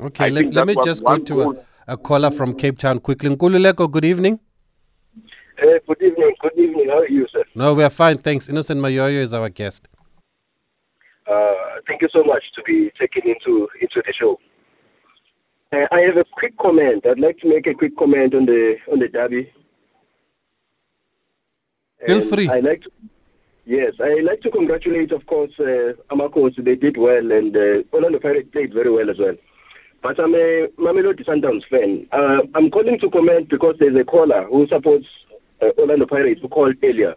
Okay, 0.00 0.24
I 0.24 0.28
let, 0.28 0.52
let 0.52 0.66
me 0.66 0.76
just 0.84 1.04
go 1.04 1.18
to 1.18 1.42
a, 1.42 1.54
a 1.88 1.96
caller 1.96 2.30
from 2.30 2.54
Cape 2.54 2.78
Town 2.78 2.98
quickly. 2.98 3.34
Nkululeko, 3.34 3.90
good 3.90 4.04
evening. 4.04 4.40
Uh, 5.62 5.78
good 5.86 6.02
evening. 6.02 6.34
Good 6.40 6.58
evening. 6.58 6.88
How 6.88 6.98
are 7.00 7.08
you, 7.08 7.26
sir? 7.32 7.44
No, 7.54 7.74
we 7.74 7.84
are 7.84 7.90
fine, 7.90 8.18
thanks. 8.18 8.48
Innocent 8.48 8.80
Mayoyo 8.80 9.22
is 9.22 9.32
our 9.32 9.48
guest. 9.48 9.88
Uh, 11.26 11.54
thank 11.86 12.02
you 12.02 12.08
so 12.12 12.22
much 12.24 12.42
to 12.54 12.62
be 12.64 12.90
taken 13.00 13.22
into 13.26 13.68
into 13.80 14.02
the 14.06 14.12
show. 14.12 14.38
Uh, 15.72 15.86
I 15.92 16.00
have 16.00 16.16
a 16.16 16.24
quick 16.24 16.56
comment. 16.58 17.06
I'd 17.06 17.18
like 17.20 17.38
to 17.38 17.48
make 17.48 17.66
a 17.66 17.74
quick 17.74 17.96
comment 17.96 18.34
on 18.34 18.46
the 18.46 18.76
on 18.92 18.98
the 18.98 19.08
derby. 19.08 19.52
Feel 22.06 22.18
And 22.20 22.28
free. 22.28 22.48
I 22.48 22.60
like 22.60 22.82
to, 22.82 22.90
yes, 23.64 23.94
I 24.00 24.20
like 24.20 24.42
to 24.42 24.50
congratulate, 24.50 25.12
of 25.12 25.24
course, 25.26 25.52
uh, 25.58 25.92
Amakos. 26.10 26.62
They 26.62 26.74
did 26.76 26.96
well, 26.98 27.32
and 27.32 27.56
uh, 27.56 27.82
Orlando 27.92 28.18
Pirates 28.18 28.50
played 28.52 28.74
very 28.74 28.90
well 28.90 29.08
as 29.08 29.18
well. 29.18 29.36
But 30.02 30.20
I'm 30.20 30.34
a 30.34 30.68
Mamelodi 30.78 31.24
Sundowns 31.24 31.64
fan. 31.70 32.06
Uh, 32.12 32.42
I'm 32.54 32.70
calling 32.70 32.98
to 32.98 33.08
comment 33.08 33.48
because 33.48 33.76
there's 33.78 33.96
a 33.96 34.04
caller 34.04 34.42
who 34.44 34.66
supports 34.66 35.06
uh, 35.62 35.70
Orlando 35.78 36.06
Pirates 36.06 36.40
who 36.40 36.48
called 36.48 36.76
earlier 36.82 37.14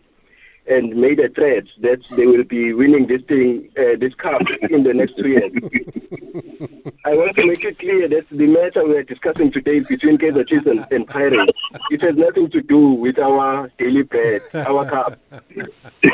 and 0.67 0.95
made 0.95 1.19
a 1.19 1.29
threat 1.29 1.63
that 1.79 2.01
they 2.11 2.25
will 2.25 2.43
be 2.43 2.73
winning 2.73 3.07
this 3.07 3.21
thing, 3.23 3.69
uh, 3.77 3.95
this 3.99 4.13
cup 4.15 4.41
in 4.69 4.83
the 4.83 4.93
next 4.93 5.15
two 5.17 5.29
years. 5.29 5.51
I 7.07 7.15
want 7.15 7.37
to 7.37 7.47
make 7.47 7.63
it 7.63 7.79
clear 7.79 8.05
that 8.09 8.25
the 8.29 8.47
matter 8.47 8.85
we 8.85 8.97
are 8.97 9.03
discussing 9.03 9.49
today 9.49 9.79
between 9.79 10.17
Kaizer 10.17 10.45
Chiefs 10.45 10.65
and, 10.65 10.85
and 10.91 11.07
Pirates, 11.07 11.53
it 11.89 12.01
has 12.01 12.17
nothing 12.17 12.49
to 12.49 12.61
do 12.61 12.89
with 12.89 13.17
our 13.17 13.71
daily 13.77 14.01
bread, 14.01 14.41
our 14.53 14.83
cup. 14.89 15.17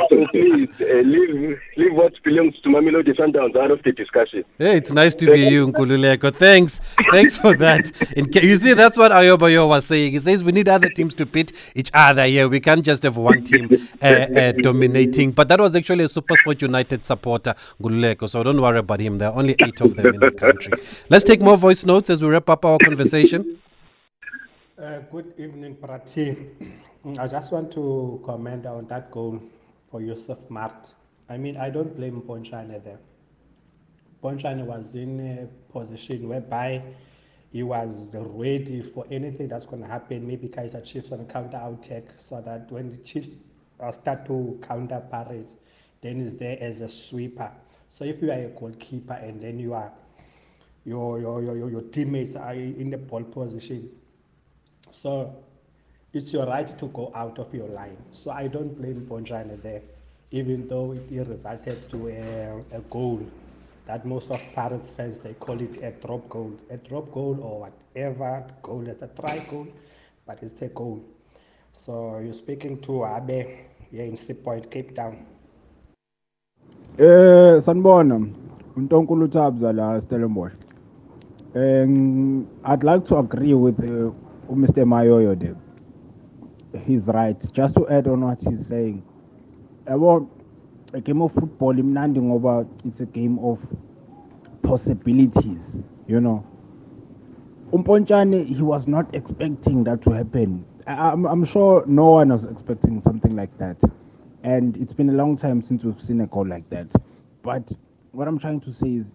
so 0.10 0.28
please, 0.28 0.70
uh, 0.82 1.02
leave, 1.02 1.60
leave 1.78 1.94
what 1.96 2.14
belongs 2.24 2.60
to 2.62 2.70
Mamelodi 2.70 3.16
Sundowns 3.18 3.56
out 3.56 3.72
of 3.72 3.82
the 3.82 3.92
discussion. 3.92 4.46
Hey, 4.60 4.78
it's 4.78 4.92
nice 4.92 5.16
to 5.16 5.26
be 5.26 5.42
you, 5.42 5.66
Nkululeko. 5.72 6.32
Thanks. 6.36 6.80
Thanks 7.12 7.38
for 7.38 7.58
that. 7.58 7.92
In 8.16 8.32
you 8.32 8.56
see, 8.58 8.76
that's 8.76 8.96
what 8.96 9.12
Ayobayo 9.12 9.68
was 9.68 9.88
saying. 9.88 10.12
He 10.12 10.20
says 10.20 10.44
we 10.44 10.52
need 10.52 10.70
other 10.70 10.90
teams 10.90 11.16
to 11.16 11.26
pit 11.26 11.54
each 11.74 11.90
other 11.96 12.26
here. 12.28 12.48
We 12.48 12.60
can't 12.60 12.86
just 12.86 13.02
have 13.02 13.18
one 13.18 13.44
team 13.44 13.68
uh, 14.00 14.06
uh, 14.06 14.52
dominating. 14.62 15.32
But 15.32 15.48
that 15.50 15.60
was 15.60 15.76
actually 15.76 16.04
a 16.04 16.08
Supersport 16.08 16.62
United 16.62 17.04
supporter, 17.04 17.56
Nkululeko. 17.82 18.30
So 18.30 18.44
don't 18.44 18.62
worry 18.62 18.78
about 18.78 19.00
him. 19.00 19.18
There 19.18 19.30
are 19.30 19.36
only 19.36 19.56
eight 19.60 19.82
of 19.82 19.96
them 19.96 20.06
in 20.14 20.20
the 20.20 20.30
country. 20.30 20.83
Let's 21.10 21.24
take 21.24 21.42
more 21.42 21.58
voice 21.58 21.86
notes 21.86 22.10
as 22.10 22.22
we 22.22 22.30
wrap 22.30 22.50
up 22.50 22.66
our 22.66 22.78
conversation. 22.78 23.60
Uh, 24.82 25.00
good 25.12 25.34
evening, 25.38 25.76
Prati. 25.76 26.36
I 27.20 27.28
just 27.28 27.52
want 27.52 27.72
to 27.74 28.22
comment 28.26 28.66
on 28.66 28.88
that 28.88 29.12
goal 29.12 29.42
for 29.92 30.02
Yusuf 30.02 30.50
Maart. 30.50 30.92
I 31.30 31.38
mean, 31.38 31.58
I 31.58 31.70
don't 31.70 31.96
blame 31.96 32.22
Ponchane 32.22 32.84
there. 32.84 33.00
Ponchane 34.24 34.66
was 34.66 34.96
in 34.96 35.20
a 35.20 35.72
position 35.72 36.28
whereby 36.28 36.82
he 37.52 37.62
was 37.62 38.10
ready 38.16 38.82
for 38.82 39.06
anything 39.12 39.48
that's 39.48 39.66
going 39.66 39.82
to 39.82 39.88
happen. 39.88 40.26
Maybe 40.26 40.48
Kaizer 40.48 40.84
Chiefs 40.84 41.12
on 41.12 41.26
counter 41.28 41.62
attack, 41.62 42.06
so 42.18 42.42
that 42.42 42.72
when 42.72 42.90
the 42.90 42.98
Chiefs 42.98 43.36
uh, 43.80 43.92
start 43.92 44.26
to 44.26 44.60
counter 44.68 45.04
Paris, 45.12 45.58
then 46.02 46.20
he's 46.20 46.36
there 46.36 46.58
as 46.60 46.82
a 46.82 46.90
sweeper. 46.90 47.52
So 47.90 48.06
if 48.06 48.22
you 48.22 48.32
are 48.32 48.40
a 48.40 48.48
goalkeeper 48.48 49.14
and 49.14 49.40
then 49.40 49.60
you 49.60 49.74
are 49.74 49.92
your 50.86 51.20
your 51.20 51.42
your, 51.42 51.70
your, 51.70 51.82
teammates 51.82 52.36
are 52.36 52.54
in 52.54 52.90
the 52.90 52.98
ball 52.98 53.24
position, 53.24 53.90
so 54.92 55.34
it's 56.14 56.32
your 56.34 56.46
right 56.46 56.78
to 56.78 56.88
go 56.88 57.12
out 57.16 57.40
of 57.40 57.54
your 57.54 57.70
line. 57.70 57.98
So 58.12 58.32
I 58.32 58.48
don't 58.48 58.78
blame 58.78 59.08
Bonjana 59.10 59.62
there, 59.62 59.82
even 60.32 60.68
though 60.68 60.92
it, 60.94 61.28
resulted 61.28 61.90
to 61.90 62.08
a, 62.10 62.78
a 62.78 62.82
goal 62.90 63.26
that 63.86 64.06
most 64.06 64.30
of 64.32 64.40
Pirates 64.54 64.90
fans 64.90 65.20
they 65.20 65.34
call 65.34 65.60
it 65.62 65.78
a 65.82 65.92
drop 65.92 66.28
goal, 66.30 66.52
a 66.70 66.78
drop 66.78 67.12
goal 67.12 67.40
or 67.42 67.60
whatever 67.62 68.46
goal. 68.62 68.88
It's 68.88 69.02
a 69.02 69.08
try 69.08 69.40
goal, 69.50 69.68
but 70.26 70.44
it's 70.44 70.62
a 70.62 70.68
goal. 70.68 71.04
So 71.72 72.20
you're 72.20 72.34
speaking 72.34 72.80
to 72.82 73.06
Abe 73.06 73.48
here 73.90 74.06
in 74.06 74.18
Sea 74.18 74.34
Point, 74.34 74.70
Cape 74.70 74.96
Town. 74.96 75.26
Eh 77.00 77.60
sanibona 77.62 78.22
uNtonkulu 78.76 79.28
Stellenbosch. 80.02 80.63
Um 81.56 82.48
I'd 82.64 82.84
like 82.84 83.06
to 83.08 83.18
agree 83.18 83.54
with 83.54 83.80
uh, 83.80 84.12
Mr. 84.52 84.84
Mayoyo. 84.86 85.56
He's 86.86 87.06
right. 87.08 87.40
Just 87.54 87.76
to 87.76 87.88
add 87.90 88.08
on 88.08 88.22
what 88.22 88.42
he's 88.42 88.66
saying. 88.68 89.04
Yabo 89.86 90.28
a 90.94 91.02
game 91.02 91.22
of 91.22 91.34
football 91.34 91.74
ngoba 91.74 92.68
it's 92.86 93.00
a 93.00 93.06
game 93.06 93.40
of 93.40 93.60
possibilities, 94.62 95.82
you 96.08 96.20
know. 96.22 96.46
Umponchane 97.72 98.46
he 98.46 98.62
was 98.62 98.88
not 98.88 99.14
expecting 99.14 99.84
that 99.84 100.02
to 100.04 100.12
happen. 100.12 100.66
I, 100.88 101.10
I'm 101.12 101.26
I'm 101.26 101.46
sure 101.46 101.84
no 101.88 102.12
one 102.12 102.30
was 102.30 102.46
expecting 102.46 103.02
something 103.02 103.36
like 103.36 103.56
that. 103.60 103.78
And 104.44 104.76
it's 104.78 104.94
been 104.94 105.10
a 105.10 105.14
long 105.14 105.38
time 105.38 105.62
since 105.62 105.84
we've 105.84 106.02
seen 106.02 106.22
a 106.22 106.28
goal 106.28 106.46
like 106.48 106.70
that. 106.70 106.88
But 107.44 107.72
what 108.12 108.28
I'm 108.28 108.38
trying 108.40 108.60
to 108.62 108.74
say 108.74 108.90
is, 108.90 109.08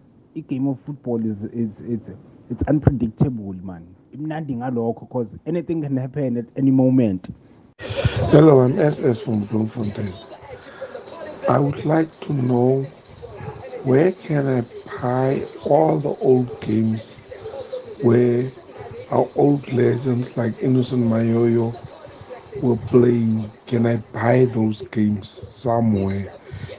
game 0.43 0.67
of 0.69 0.79
football 0.87 1.25
is 1.25 1.45
is 1.45 1.81
it's 1.81 2.11
it's 2.51 2.63
unpredictable, 2.65 3.55
man. 3.63 3.87
Imnandi 4.15 4.57
ngalokho 4.57 5.01
because 5.09 5.29
anything 5.47 5.83
can 5.83 5.97
happen 5.97 6.37
at 6.37 6.47
any 6.57 6.71
moment. 6.71 7.29
Hello, 8.31 8.61
I'm 8.61 8.79
SS 8.79 9.21
from 9.21 9.45
Bloemfontein. 9.45 10.13
I 11.49 11.59
would 11.59 11.85
like 11.85 12.21
to 12.21 12.33
know 12.33 12.85
where 13.85 14.13
can 14.13 14.47
I 14.47 14.65
buy 15.01 15.47
all 15.65 15.99
the 15.99 16.15
old 16.21 16.61
games 16.61 17.17
where 18.03 18.53
our 19.11 19.29
old 19.35 19.73
legends 19.73 20.37
like 20.37 20.61
Innocent 20.63 21.05
Mayoyo 21.07 21.75
were 22.61 22.77
playing. 22.77 23.51
Can 23.67 23.87
I 23.87 23.97
buy 23.97 24.47
those 24.47 24.83
games 24.83 25.29
somewhere? 25.29 26.33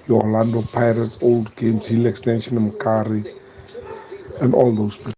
Your 0.07 0.23
Orlando 0.23 0.61
Pirates 0.61 1.17
old 1.21 1.55
games, 1.55 1.87
Hill 1.87 2.05
Extension 2.05 2.71
Mkari, 2.71 3.38
and 4.41 4.53
all 4.53 4.71
those. 4.73 4.97
places. 4.97 5.15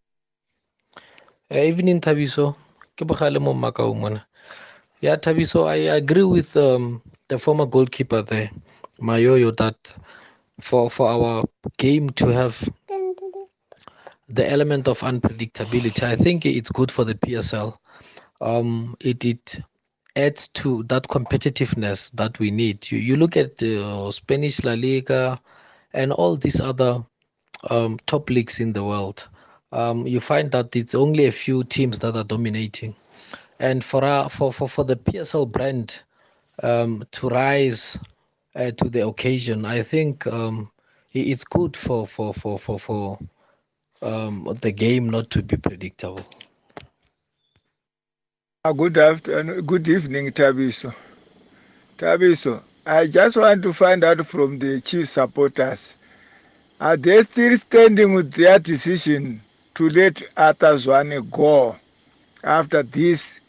Uh, 1.51 1.57
evening 1.59 1.99
Tabiso, 2.01 2.55
ke 2.95 3.05
bogale 3.05 3.39
mo 3.39 3.53
Makau 3.53 3.95
mona. 3.95 4.25
Yeah, 5.01 5.15
Tabiso, 5.17 5.67
I 5.67 5.95
agree 5.95 6.23
with 6.23 6.55
um, 6.55 7.01
the 7.27 7.37
former 7.37 7.65
goalkeeper 7.65 8.21
there, 8.21 8.51
Mayoyo, 9.01 9.55
that 9.57 9.93
for 10.61 10.89
for 10.89 11.09
our 11.09 11.43
game 11.77 12.09
to 12.11 12.27
have 12.27 12.55
the 14.29 14.49
element 14.49 14.87
of 14.87 14.99
unpredictability, 15.01 16.03
I 16.03 16.15
think 16.15 16.45
it's 16.45 16.69
good 16.69 16.91
for 16.91 17.03
the 17.03 17.15
PSL. 17.15 17.77
Um, 18.39 18.95
it 19.01 19.25
it 19.25 19.59
adds 20.15 20.47
to 20.49 20.83
that 20.83 21.07
competitiveness 21.07 22.11
that 22.13 22.39
we 22.39 22.51
need. 22.51 22.89
You 22.91 22.99
you 22.99 23.17
look 23.17 23.35
at 23.35 23.61
uh, 23.61 24.11
Spanish 24.11 24.63
La 24.63 24.73
Liga 24.73 25.39
and 25.93 26.11
all 26.13 26.35
these 26.37 26.61
other 26.61 27.03
um, 27.69 27.99
top 28.07 28.29
leagues 28.29 28.59
in 28.59 28.73
the 28.73 28.83
world. 28.83 29.27
Um, 29.71 30.05
you 30.07 30.19
find 30.19 30.51
that 30.51 30.75
it's 30.75 30.95
only 30.95 31.25
a 31.25 31.31
few 31.31 31.63
teams 31.63 31.99
that 31.99 32.15
are 32.15 32.23
dominating, 32.23 32.95
and 33.59 33.83
for 33.83 34.03
our, 34.03 34.29
for, 34.29 34.51
for 34.51 34.67
for 34.67 34.83
the 34.83 34.95
PSL 34.97 35.49
brand 35.49 35.99
um, 36.63 37.03
to 37.11 37.29
rise 37.29 37.97
uh, 38.55 38.71
to 38.71 38.89
the 38.89 39.07
occasion, 39.07 39.65
I 39.65 39.81
think 39.81 40.27
um, 40.27 40.69
it's 41.13 41.43
good 41.45 41.77
for 41.77 42.05
for 42.07 42.33
for 42.33 42.59
for 42.59 42.79
for 42.79 43.19
um, 44.01 44.57
the 44.61 44.71
game 44.71 45.09
not 45.09 45.29
to 45.31 45.41
be 45.43 45.57
predictable. 45.57 46.25
Uh, 48.63 48.73
Good 48.73 48.97
afternoon, 48.97 49.61
good 49.65 49.87
evening, 49.87 50.29
Tabiso. 50.31 50.93
Tabiso, 51.97 52.61
I 52.85 53.07
just 53.07 53.37
want 53.37 53.63
to 53.63 53.73
find 53.73 54.03
out 54.03 54.25
from 54.25 54.59
the 54.59 54.81
chief 54.81 55.07
supporters, 55.09 55.95
are 56.81 56.97
they 56.97 57.21
still 57.21 57.55
standing 57.57 58.13
with 58.13 58.33
their 58.33 58.57
decision 58.57 59.39
to 59.75 59.87
let 59.89 60.23
Arthur 60.35 60.73
Zwane 60.73 61.29
go 61.29 61.75
after 62.43 62.81
this 62.81 63.41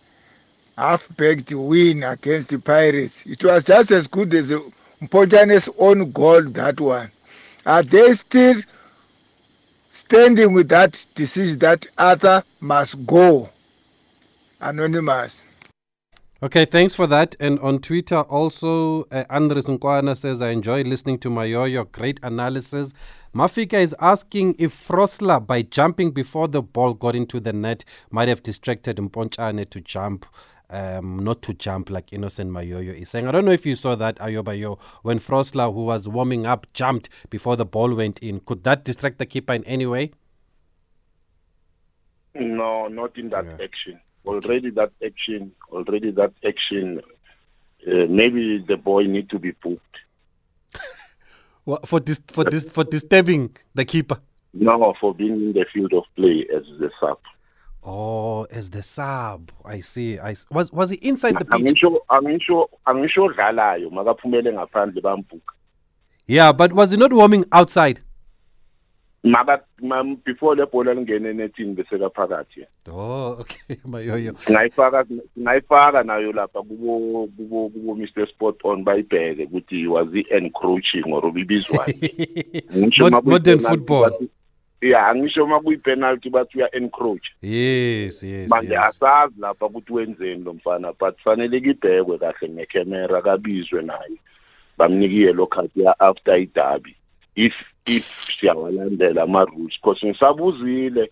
half-baked 0.77 1.51
win 1.55 2.03
against 2.03 2.51
the 2.51 2.59
Pirates? 2.59 3.25
It 3.25 3.43
was 3.43 3.65
just 3.65 3.91
as 3.91 4.07
good 4.07 4.35
as 4.35 4.51
Mpochane's 5.01 5.71
own 5.79 6.13
goal, 6.13 6.43
that 6.51 6.79
one. 6.79 7.11
Are 7.65 7.83
they 7.83 8.13
still 8.13 8.61
standing 9.93 10.53
with 10.53 10.69
that 10.69 11.07
decision 11.15 11.59
that 11.61 11.87
Arthur 11.97 12.45
must 12.61 13.07
go? 13.07 13.49
Anonymous. 14.61 15.47
Okay, 16.43 16.65
thanks 16.65 16.95
for 16.95 17.07
that. 17.07 17.37
And 17.39 17.61
on 17.61 17.79
Twitter, 17.79 18.19
also, 18.23 19.05
uh, 19.13 19.25
Andres 19.31 19.69
Nkwana 19.69 20.17
says, 20.17 20.43
I 20.43 20.51
enjoy 20.51 20.83
listening 20.83 21.19
to 21.21 21.31
Mayoyo. 21.31 21.91
Great 21.93 22.19
analysis. 22.25 22.93
Mafika 23.35 23.79
is 23.79 23.97
asking 23.99 24.57
if 24.59 24.75
Frosler, 24.75 25.45
by 25.47 25.63
jumping 25.63 26.11
before 26.11 26.49
the 26.49 26.61
ball 26.61 26.93
got 26.93 27.17
into 27.17 27.41
the 27.41 27.55
net, 27.55 27.83
might 28.11 28.29
have 28.29 28.43
distracted 28.43 28.99
Mpontshane 28.99 29.71
to 29.71 29.81
jump, 29.81 30.27
um, 30.69 31.19
not 31.25 31.41
to 31.43 31.55
jump 31.55 31.89
like 31.89 32.13
Innocent 32.13 32.51
Mayoyo 32.51 32.93
is 32.93 33.09
saying. 33.09 33.27
I 33.27 33.33
don't 33.33 33.47
know 33.47 33.53
if 33.53 33.65
you 33.65 33.75
saw 33.75 33.95
that, 33.95 34.17
Ayobayo, 34.17 34.79
when 35.03 35.19
Frosler, 35.19 35.73
who 35.73 35.87
was 35.87 36.07
warming 36.11 36.45
up, 36.45 36.67
jumped 36.75 37.09
before 37.31 37.57
the 37.57 37.65
ball 37.65 37.95
went 37.95 38.19
in. 38.19 38.41
Could 38.41 38.65
that 38.65 38.85
distract 38.85 39.19
the 39.19 39.25
keeper 39.25 39.55
in 39.55 39.65
any 39.65 39.87
way? 39.87 40.13
No, 42.35 42.89
not 42.89 43.17
in 43.17 43.31
that 43.31 43.47
action. 43.63 43.99
Already 44.27 44.71
that 44.71 44.93
action, 45.05 45.53
already 45.71 46.11
that 46.11 46.35
action. 46.47 47.01
Uh, 47.87 48.07
maybe 48.11 48.63
the 48.69 48.77
boy 48.77 49.05
need 49.05 49.31
to 49.31 49.39
be 49.39 49.53
booked. 49.53 49.92
Wha- 51.65 51.79
For 51.85 52.01
dis- 52.01 52.21
for 52.27 52.45
dis- 52.45 52.71
for 52.71 52.85
disturbing 52.85 53.51
the 53.75 53.85
keeper. 53.85 54.19
No, 54.55 54.95
for 55.01 55.15
being 55.15 55.35
in 55.41 55.53
the 55.53 55.65
field 55.73 55.93
of 55.95 56.05
play 56.17 56.47
as 56.55 56.65
the 56.79 56.91
sub. 57.01 57.19
Oh, 57.85 58.45
as 58.45 58.71
the 58.71 58.83
sub. 58.83 59.51
I 59.65 59.81
see. 59.81 60.19
I 60.19 60.33
s- 60.33 60.47
was 60.51 60.73
was 60.73 60.91
he 60.91 60.97
inside 60.97 61.39
the 61.39 61.45
pitch? 61.45 61.61
angisho 61.83 61.99
angisho 62.09 62.69
angisho 62.87 63.25
odlalayo 63.25 63.91
makaphumele 63.91 64.53
ngaphandle 64.53 65.01
bambuka 65.01 65.55
Yeah, 66.27 66.53
but 66.53 66.73
was 66.73 66.91
he 66.93 66.97
not 66.97 67.13
warming 67.13 67.45
outside? 67.53 68.01
Mam- 69.25 70.17
before 70.25 70.57
le 70.57 70.67
bhola 70.67 70.95
lingene 70.95 71.33
netini 71.33 71.75
beseka 71.75 72.11
phakathi 72.11 72.67
Oh, 72.91 73.37
okay, 73.41 73.77
Mayoyo. 73.87 74.35
singayifaka 74.37 75.05
singayifaka 75.35 76.03
nayo 76.03 76.33
lapha 76.33 76.63
kubo 76.63 77.27
kubo 77.37 77.69
kubo 77.69 77.95
Mr 77.95 78.27
Sport 78.29 78.57
on 78.65 78.85
bayibheke 78.85 79.45
ukuthi 79.45 79.87
was 79.87 80.09
he 80.13 80.27
encroaching 80.37 81.05
or 81.13 81.23
ubibizwa 81.27 81.87
ngisho 82.77 83.11
modern 83.23 83.59
football. 83.59 84.11
yeah 84.81 85.15
ngisho 85.17 85.47
makuyi 85.47 85.77
penalty 85.79 86.31
bathi 86.31 86.59
uya 86.59 86.75
encroach 86.77 87.27
Yes, 87.43 88.23
yes, 88.23 88.51
manje 88.51 88.73
yes. 88.75 88.83
asazi 88.83 89.35
lapha 89.41 89.67
ukuthi 89.67 89.93
wenzeni 89.93 90.45
lo 90.45 90.53
mfana 90.55 90.93
but 90.93 91.19
fanele 91.25 91.61
kibhekwe 91.61 92.19
kahle 92.19 92.49
ngecamera 92.49 93.23
kabizwe 93.23 93.83
naye 93.83 94.17
bamnikiye 94.79 95.33
lo 95.33 95.47
khadi 95.47 95.83
ya 95.83 96.01
after 96.01 96.39
idabi 96.41 96.97
if 97.35 97.53
if 97.87 98.31
siyawalandela 98.41 99.23
ama 99.23 99.45
rules 99.45 99.75
because 99.83 100.07
ngisabuzile 100.07 101.11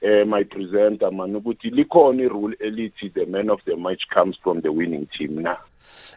eh 0.00 0.26
my 0.26 0.44
presenter 0.44 1.12
man 1.12 1.36
ukuthi 1.36 1.70
likhona 1.70 2.22
irule 2.22 2.56
elithi 2.60 3.08
the 3.08 3.26
man 3.26 3.50
of 3.50 3.60
the 3.64 3.76
match 3.76 4.08
comes 4.14 4.36
from 4.42 4.62
the 4.62 4.68
winning 4.68 5.06
team 5.18 5.42
na? 5.42 5.56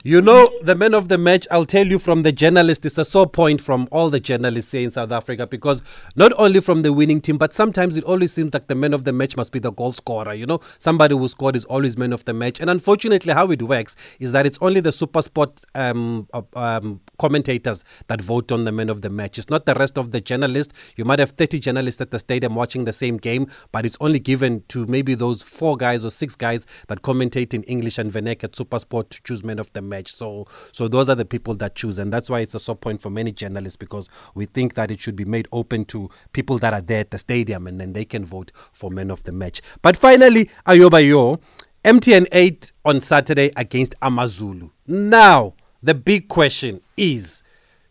You 0.03 0.21
know, 0.21 0.51
the 0.61 0.75
man 0.75 0.93
of 0.93 1.09
the 1.09 1.17
match, 1.17 1.47
I'll 1.51 1.65
tell 1.65 1.85
you 1.85 1.99
from 1.99 2.23
the 2.23 2.31
journalist, 2.31 2.85
it's 2.85 2.97
a 2.97 3.05
sore 3.05 3.27
point 3.27 3.61
from 3.61 3.87
all 3.91 4.09
the 4.09 4.19
journalists 4.19 4.71
here 4.71 4.81
in 4.81 4.91
South 4.91 5.11
Africa 5.11 5.45
because 5.45 5.81
not 6.15 6.33
only 6.37 6.59
from 6.59 6.81
the 6.81 6.91
winning 6.91 7.21
team, 7.21 7.37
but 7.37 7.53
sometimes 7.53 7.97
it 7.97 8.03
always 8.03 8.33
seems 8.33 8.53
like 8.53 8.67
the 8.67 8.75
man 8.75 8.93
of 8.93 9.05
the 9.05 9.13
match 9.13 9.37
must 9.37 9.51
be 9.51 9.59
the 9.59 9.71
goal 9.71 9.93
scorer. 9.93 10.33
You 10.33 10.45
know, 10.45 10.59
somebody 10.79 11.15
who 11.15 11.27
scored 11.27 11.55
is 11.55 11.65
always 11.65 11.97
man 11.97 12.13
of 12.13 12.25
the 12.25 12.33
match. 12.33 12.59
And 12.59 12.69
unfortunately, 12.69 13.33
how 13.33 13.51
it 13.51 13.61
works 13.61 13.95
is 14.19 14.31
that 14.31 14.45
it's 14.45 14.57
only 14.61 14.79
the 14.79 14.91
super 14.91 15.21
sport 15.21 15.61
um, 15.75 16.27
uh, 16.33 16.41
um, 16.55 16.99
commentators 17.19 17.83
that 18.07 18.21
vote 18.21 18.51
on 18.51 18.65
the 18.65 18.71
man 18.71 18.89
of 18.89 19.01
the 19.01 19.09
match. 19.09 19.37
It's 19.37 19.49
not 19.49 19.65
the 19.65 19.75
rest 19.75 19.97
of 19.97 20.11
the 20.11 20.21
journalists. 20.21 20.73
You 20.95 21.05
might 21.05 21.19
have 21.19 21.31
30 21.31 21.59
journalists 21.59 22.01
at 22.01 22.11
the 22.11 22.19
stadium 22.19 22.55
watching 22.55 22.85
the 22.85 22.93
same 22.93 23.17
game, 23.17 23.47
but 23.71 23.85
it's 23.85 23.97
only 24.01 24.19
given 24.19 24.63
to 24.69 24.85
maybe 24.87 25.13
those 25.13 25.43
four 25.43 25.77
guys 25.77 26.03
or 26.03 26.09
six 26.09 26.35
guys 26.35 26.65
that 26.87 27.03
commentate 27.03 27.53
in 27.53 27.63
English 27.63 27.97
and 27.97 28.11
at 28.21 28.55
Super 28.55 28.79
Sport 28.79 29.09
to 29.09 29.21
choose 29.23 29.43
man 29.51 29.59
of 29.59 29.71
the 29.73 29.81
match. 29.81 30.15
So, 30.15 30.47
so 30.71 30.87
those 30.87 31.09
are 31.09 31.15
the 31.15 31.25
people 31.25 31.55
that 31.55 31.75
choose, 31.75 31.97
and 31.97 32.11
that's 32.11 32.29
why 32.29 32.39
it's 32.39 32.55
a 32.55 32.59
sore 32.59 32.75
point 32.75 33.01
for 33.01 33.09
many 33.09 33.31
journalists 33.33 33.75
because 33.75 34.07
we 34.33 34.45
think 34.45 34.75
that 34.75 34.89
it 34.91 34.99
should 35.01 35.15
be 35.15 35.25
made 35.25 35.47
open 35.51 35.83
to 35.85 36.09
people 36.31 36.57
that 36.59 36.73
are 36.73 36.81
there 36.81 37.01
at 37.01 37.11
the 37.11 37.19
stadium, 37.19 37.67
and 37.67 37.79
then 37.79 37.91
they 37.93 38.05
can 38.05 38.23
vote 38.23 38.51
for 38.71 38.89
man 38.89 39.11
of 39.11 39.23
the 39.25 39.31
match. 39.33 39.61
But 39.81 39.97
finally, 39.97 40.49
Ayobayo, 40.65 41.41
MTN 41.83 42.27
8 42.31 42.71
on 42.85 43.01
Saturday 43.01 43.51
against 43.57 43.93
Amazulu. 44.01 44.69
Now, 44.87 45.53
the 45.83 45.93
big 45.93 46.27
question 46.29 46.81
is. 46.97 47.43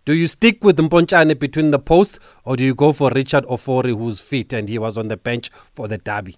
Do 0.06 0.14
you 0.16 0.26
stick 0.28 0.64
with 0.64 0.78
Mpontshane 0.78 1.38
between 1.38 1.70
the 1.70 1.78
posts 1.78 2.18
or 2.44 2.56
do 2.56 2.64
you 2.64 2.74
go 2.74 2.92
for 2.92 3.10
Richard 3.14 3.44
Ofori 3.44 3.96
who's 3.96 4.18
fit 4.18 4.52
and 4.54 4.68
he 4.68 4.78
was 4.78 4.96
on 4.96 5.08
the 5.08 5.16
bench 5.16 5.50
for 5.52 5.86
the 5.86 5.98
derby? 5.98 6.36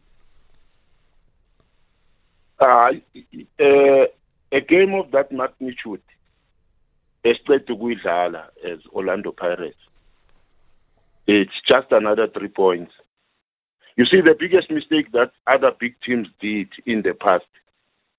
uh, 2.62 2.90
uh, 3.60 4.04
a 4.52 4.60
game 4.60 4.94
of 5.00 5.10
that 5.10 5.32
magnitude 5.32 6.02
expect 7.24 7.70
ukuyidlala 7.70 8.42
as 8.72 8.78
Orlando 8.92 9.32
Pirates 9.32 9.78
it's 11.26 11.54
just 11.68 11.92
another 11.92 12.26
3 12.28 12.48
points 12.48 12.92
you 13.96 14.06
see 14.06 14.20
the 14.22 14.34
biggest 14.34 14.70
mistake 14.70 15.12
that 15.12 15.30
other 15.46 15.72
big 15.80 15.94
teams 16.00 16.28
did 16.40 16.68
in 16.86 17.02
the 17.02 17.14
past 17.14 17.46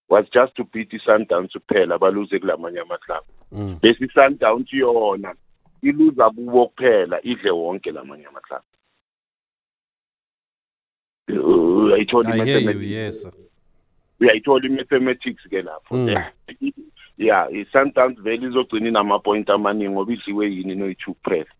was 0.09 0.25
just 0.33 0.55
to 0.55 0.63
beat 0.73 0.93
i-Sundowns 0.93 1.51
kuphela 1.53 1.97
baluze 1.99 2.39
kulamanye 2.39 2.79
amaclub 2.79 3.23
Mm. 3.51 3.79
bese 3.81 4.03
i-Sundowns 4.05 4.73
yona 4.73 5.35
iluza 5.81 6.29
kubo 6.29 6.67
kuphela 6.67 7.19
idle 7.23 7.51
wonke 7.51 7.91
lamanye 7.91 8.25
amaclub 8.25 8.61
Uh, 11.29 11.83
uyayithola 11.85 12.29
I 12.29 12.35
hear 12.37 12.47
you, 12.47 12.53
i-mathematics 12.69 12.91
yes. 12.91 13.21
sir. 13.21 13.31
Uyayithola 14.23 14.65
i-mathematics 14.65 15.43
ke 15.49 15.62
lapho. 15.62 15.95
Mm. 15.95 16.09
Yeah 16.09 17.47
i-Sundowns 17.51 18.21
vele 18.21 18.47
izogcina 18.47 18.88
inama-point 18.88 19.49
amaningi 19.49 19.89
ngoba 19.89 20.13
idliwe 20.13 20.51
yini 20.51 20.75
noyi-two 20.75 21.13
kuphela? 21.13 21.51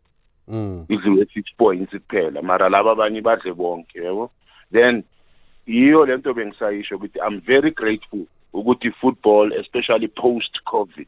Mm. 0.47 0.86
idliwe 0.89 1.26
six 1.34 1.45
points 1.58 1.91
kuphela 1.91 2.41
mara 2.41 2.69
laba 2.69 2.91
abanye 2.91 3.21
badle 3.21 3.54
bonke 3.54 3.99
yabo 3.99 4.32
then 4.71 5.04
yiyo 5.67 6.06
lento 6.06 6.34
bengisayisho 6.34 6.95
ukuthi 6.95 7.19
i'm 7.19 7.39
very 7.39 7.71
grateful 7.71 8.26
ukuthi 8.54 8.91
football 8.91 9.54
especially 9.54 10.08
post 10.08 10.63
covid 10.65 11.08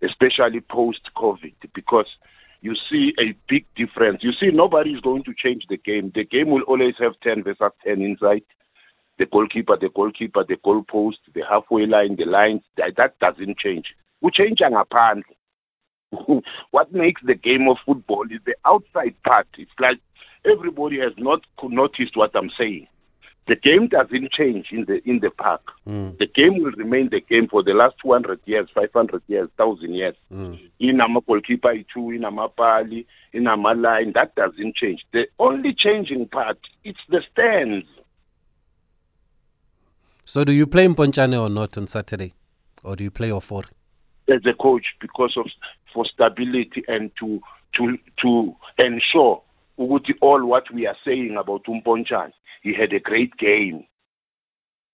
especially 0.00 0.60
post 0.60 1.12
covid 1.14 1.54
because 1.74 2.10
you 2.62 2.74
see 2.90 3.14
a 3.20 3.34
big 3.48 3.64
difference. 3.76 4.24
You 4.24 4.32
see 4.32 4.50
nobody 4.50 4.92
is 4.92 5.00
going 5.00 5.22
to 5.24 5.34
change 5.34 5.66
the 5.68 5.76
game. 5.76 6.10
The 6.14 6.24
game 6.24 6.48
will 6.48 6.62
always 6.62 6.94
have 6.98 7.12
10 7.20 7.44
versus 7.44 7.72
10 7.84 8.00
inside 8.00 8.42
the 9.18 9.26
goalkeeper 9.26 9.76
the 9.76 9.88
goalkeeper 9.88 10.44
the 10.44 10.56
goal 10.64 10.82
post 10.82 11.18
the 11.34 11.42
halfway 11.48 11.86
line 11.86 12.16
the 12.16 12.24
lines 12.24 12.62
that, 12.76 12.96
that 12.96 13.18
doesn't 13.18 13.58
change 13.58 13.94
kuchange 14.22 14.60
ngaphandle 14.60 15.36
what 16.70 16.92
makes 16.92 17.22
the 17.24 17.34
game 17.34 17.68
of 17.68 17.78
football 17.84 18.24
is 18.30 18.40
the 18.44 18.56
outside 18.64 19.14
part. 19.24 19.46
It's 19.58 19.70
like 19.78 19.98
everybody 20.44 21.00
has 21.00 21.12
not 21.16 21.42
noticed 21.62 22.16
what 22.16 22.34
I'm 22.34 22.50
saying. 22.58 22.88
The 23.48 23.56
game 23.56 23.86
doesn't 23.86 24.32
change 24.32 24.72
in 24.72 24.86
the 24.86 25.00
in 25.08 25.20
the 25.20 25.30
park. 25.30 25.62
Mm. 25.86 26.18
The 26.18 26.26
game 26.26 26.60
will 26.60 26.72
remain 26.72 27.10
the 27.10 27.20
game 27.20 27.46
for 27.46 27.62
the 27.62 27.74
last 27.74 27.94
200 28.02 28.40
years, 28.44 28.68
500 28.74 29.22
years, 29.28 29.48
1,000 29.54 29.94
years. 29.94 30.16
Mm. 30.32 30.58
In 30.80 31.00
a 31.00 31.06
goalkeeper, 31.20 31.70
in 31.70 32.24
a 32.24 32.32
mapali, 32.32 33.06
in 33.32 33.46
a 33.46 33.56
line, 33.56 34.12
that 34.14 34.34
doesn't 34.34 34.74
change. 34.74 35.06
The 35.12 35.28
only 35.38 35.74
changing 35.74 36.26
part, 36.26 36.58
it's 36.82 36.98
the 37.08 37.22
stands. 37.32 37.86
So 40.26 40.44
do 40.44 40.52
you 40.52 40.66
play 40.66 40.86
Mpontshane 40.86 41.40
or 41.40 41.48
not 41.48 41.78
on 41.78 41.86
Saturday? 41.86 42.34
Or 42.84 42.96
do 42.96 43.04
you 43.04 43.10
play 43.10 43.30
Ofori? 43.30 43.70
as 44.28 44.40
a 44.44 44.54
coach 44.54 44.86
because 45.00 45.36
of 45.36 45.46
for 45.92 46.04
stability 46.04 46.82
and 46.88 47.10
to 47.18 47.40
to 47.74 47.96
to 48.20 48.56
ensure 48.78 49.42
ukuthi 49.78 50.14
all 50.20 50.44
what 50.44 50.64
we 50.72 50.86
are 50.86 50.96
saying 51.04 51.36
about 51.36 51.64
Umponchane 51.66 52.32
he 52.62 52.74
had 52.74 52.92
a 52.92 53.00
great 53.00 53.36
game 53.36 53.84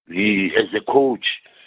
he 0.07 0.51
as 0.57 0.69
a 0.75 0.85
coach 0.93 1.25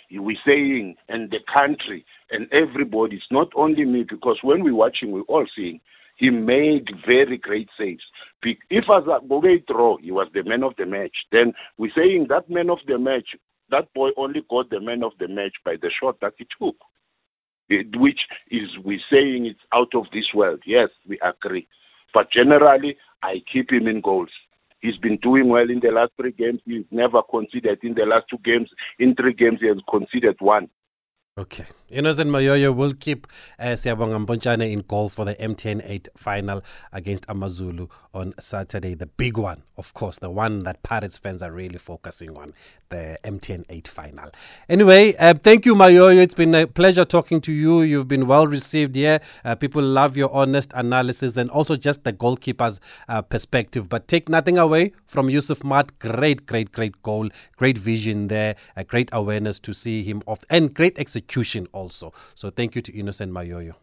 he, 0.10 0.20
we 0.20 0.38
saying 0.46 0.96
and 1.10 1.32
the 1.32 1.40
country 1.52 2.06
and 2.30 2.48
everybody 2.52 3.16
it's 3.16 3.32
not 3.32 3.50
only 3.56 3.86
me 3.86 4.04
because 4.04 4.38
when 4.44 4.64
we're 4.64 4.76
watching 4.76 5.12
we're 5.12 5.22
all 5.22 5.48
seeing 5.56 5.80
he 6.18 6.30
made 6.30 6.90
very 7.06 7.38
great 7.38 7.68
saves. 7.78 8.04
If 8.42 8.86
as 8.90 9.04
a 9.06 9.20
Bobe 9.20 9.66
draw, 9.68 9.98
he 9.98 10.12
was 10.12 10.30
the 10.34 10.44
man 10.44 10.64
of 10.64 10.74
the 10.78 10.86
match. 10.86 11.26
Then 11.30 11.54
we're 11.78 11.92
saying 11.94 12.28
that 12.30 12.50
man 12.50 12.70
of 12.70 12.78
the 12.88 12.98
match, 12.98 13.36
that 13.70 13.94
boy 13.94 14.10
only 14.18 14.44
got 14.50 14.70
the 14.70 14.80
man 14.80 15.04
of 15.04 15.14
the 15.20 15.28
match 15.28 15.56
by 15.64 15.76
the 15.76 15.90
shot 15.90 16.20
that 16.22 16.34
he 16.38 16.46
took 16.60 16.76
it- 17.70 17.96
which 17.96 18.28
is 18.50 18.78
we're 18.84 19.00
saying 19.12 19.46
it's 19.46 19.60
out 19.74 19.94
of 19.96 20.06
this 20.12 20.34
world. 20.34 20.62
Yes, 20.66 20.90
we 21.08 21.18
agree. 21.20 21.68
But 22.14 22.32
generally, 22.32 22.98
I 23.22 23.44
keep 23.52 23.72
him 23.72 23.88
in 23.88 24.02
goals. 24.02 24.30
He's 24.80 24.98
been 24.98 25.18
doing 25.18 25.48
well 25.48 25.70
in 25.70 25.80
the 25.80 25.92
last 25.92 26.12
three 26.16 26.32
games. 26.32 26.62
He's 26.66 26.86
never 26.92 27.22
conceded 27.24 27.80
in 27.84 27.96
the 27.96 28.06
last 28.06 28.26
two 28.30 28.38
games. 28.38 28.70
In 29.00 29.16
three 29.16 29.34
games, 29.34 29.60
he 29.62 29.68
has 29.68 29.80
conceded 29.90 30.40
one. 30.40 30.70
Okay. 31.38 31.66
Innocent 31.90 32.32
Mayoyo 32.32 32.76
will 32.76 32.94
keep 32.96 33.28
uh, 33.60 33.76
Siyabonga 33.76 34.26
Mpontshane 34.26 34.72
in 34.72 34.80
goal 34.80 35.08
for 35.08 35.24
the 35.24 35.36
MTN 35.36 35.84
8 35.86 36.10
final 36.18 36.64
against 36.92 37.26
Amazulu 37.30 37.88
on 38.12 38.34
Saturday. 38.40 38.96
The 38.96 39.06
big 39.06 39.38
one, 39.38 39.62
of 39.78 39.94
course, 39.94 40.18
the 40.18 40.32
one 40.32 40.60
that 40.64 40.82
Pirates 40.82 41.20
fans 41.20 41.44
are 41.44 41.52
really 41.52 41.78
focusing 41.78 42.36
on, 42.36 42.54
the 42.90 43.20
MTN 43.24 43.66
8 43.70 43.88
final. 43.88 44.32
Anyway, 44.68 45.14
uh, 45.18 45.36
thank 45.36 45.68
you, 45.68 45.76
Mayoyo. 45.76 46.18
It's 46.18 46.34
been 46.34 46.56
a 46.56 46.66
pleasure 46.66 47.06
talking 47.06 47.40
to 47.42 47.52
you. 47.52 47.82
You've 47.84 48.08
been 48.08 48.26
well 48.26 48.48
received 48.48 48.96
here. 48.96 49.20
Uh, 49.44 49.54
people 49.54 49.84
love 49.84 50.18
your 50.18 50.34
honest 50.34 50.72
analysis 50.74 51.38
and 51.38 51.52
also 51.52 51.76
just 51.76 52.04
the 52.04 52.14
goalkeeper's 52.14 52.80
uh, 53.10 53.22
perspective. 53.22 53.90
But 53.90 54.08
take 54.08 54.28
nothing 54.28 54.58
away 54.58 54.94
from 55.06 55.30
Yusuf 55.30 55.60
Maart. 55.60 55.92
Great, 56.00 56.48
great, 56.48 56.72
great 56.72 57.00
goal. 57.04 57.30
Great 57.58 57.78
vision 57.78 58.28
there. 58.28 58.56
A 58.76 58.84
great 58.84 59.10
awareness 59.14 59.60
to 59.60 59.74
see 59.74 60.02
him 60.02 60.24
off 60.26 60.40
and 60.50 60.74
great 60.74 60.98
execution 60.98 61.68
also. 61.76 62.14
So 62.34 62.50
thank 62.50 62.76
you 62.76 62.82
to 62.82 62.92
Innocent 62.98 63.32
Mayoyo. 63.32 63.76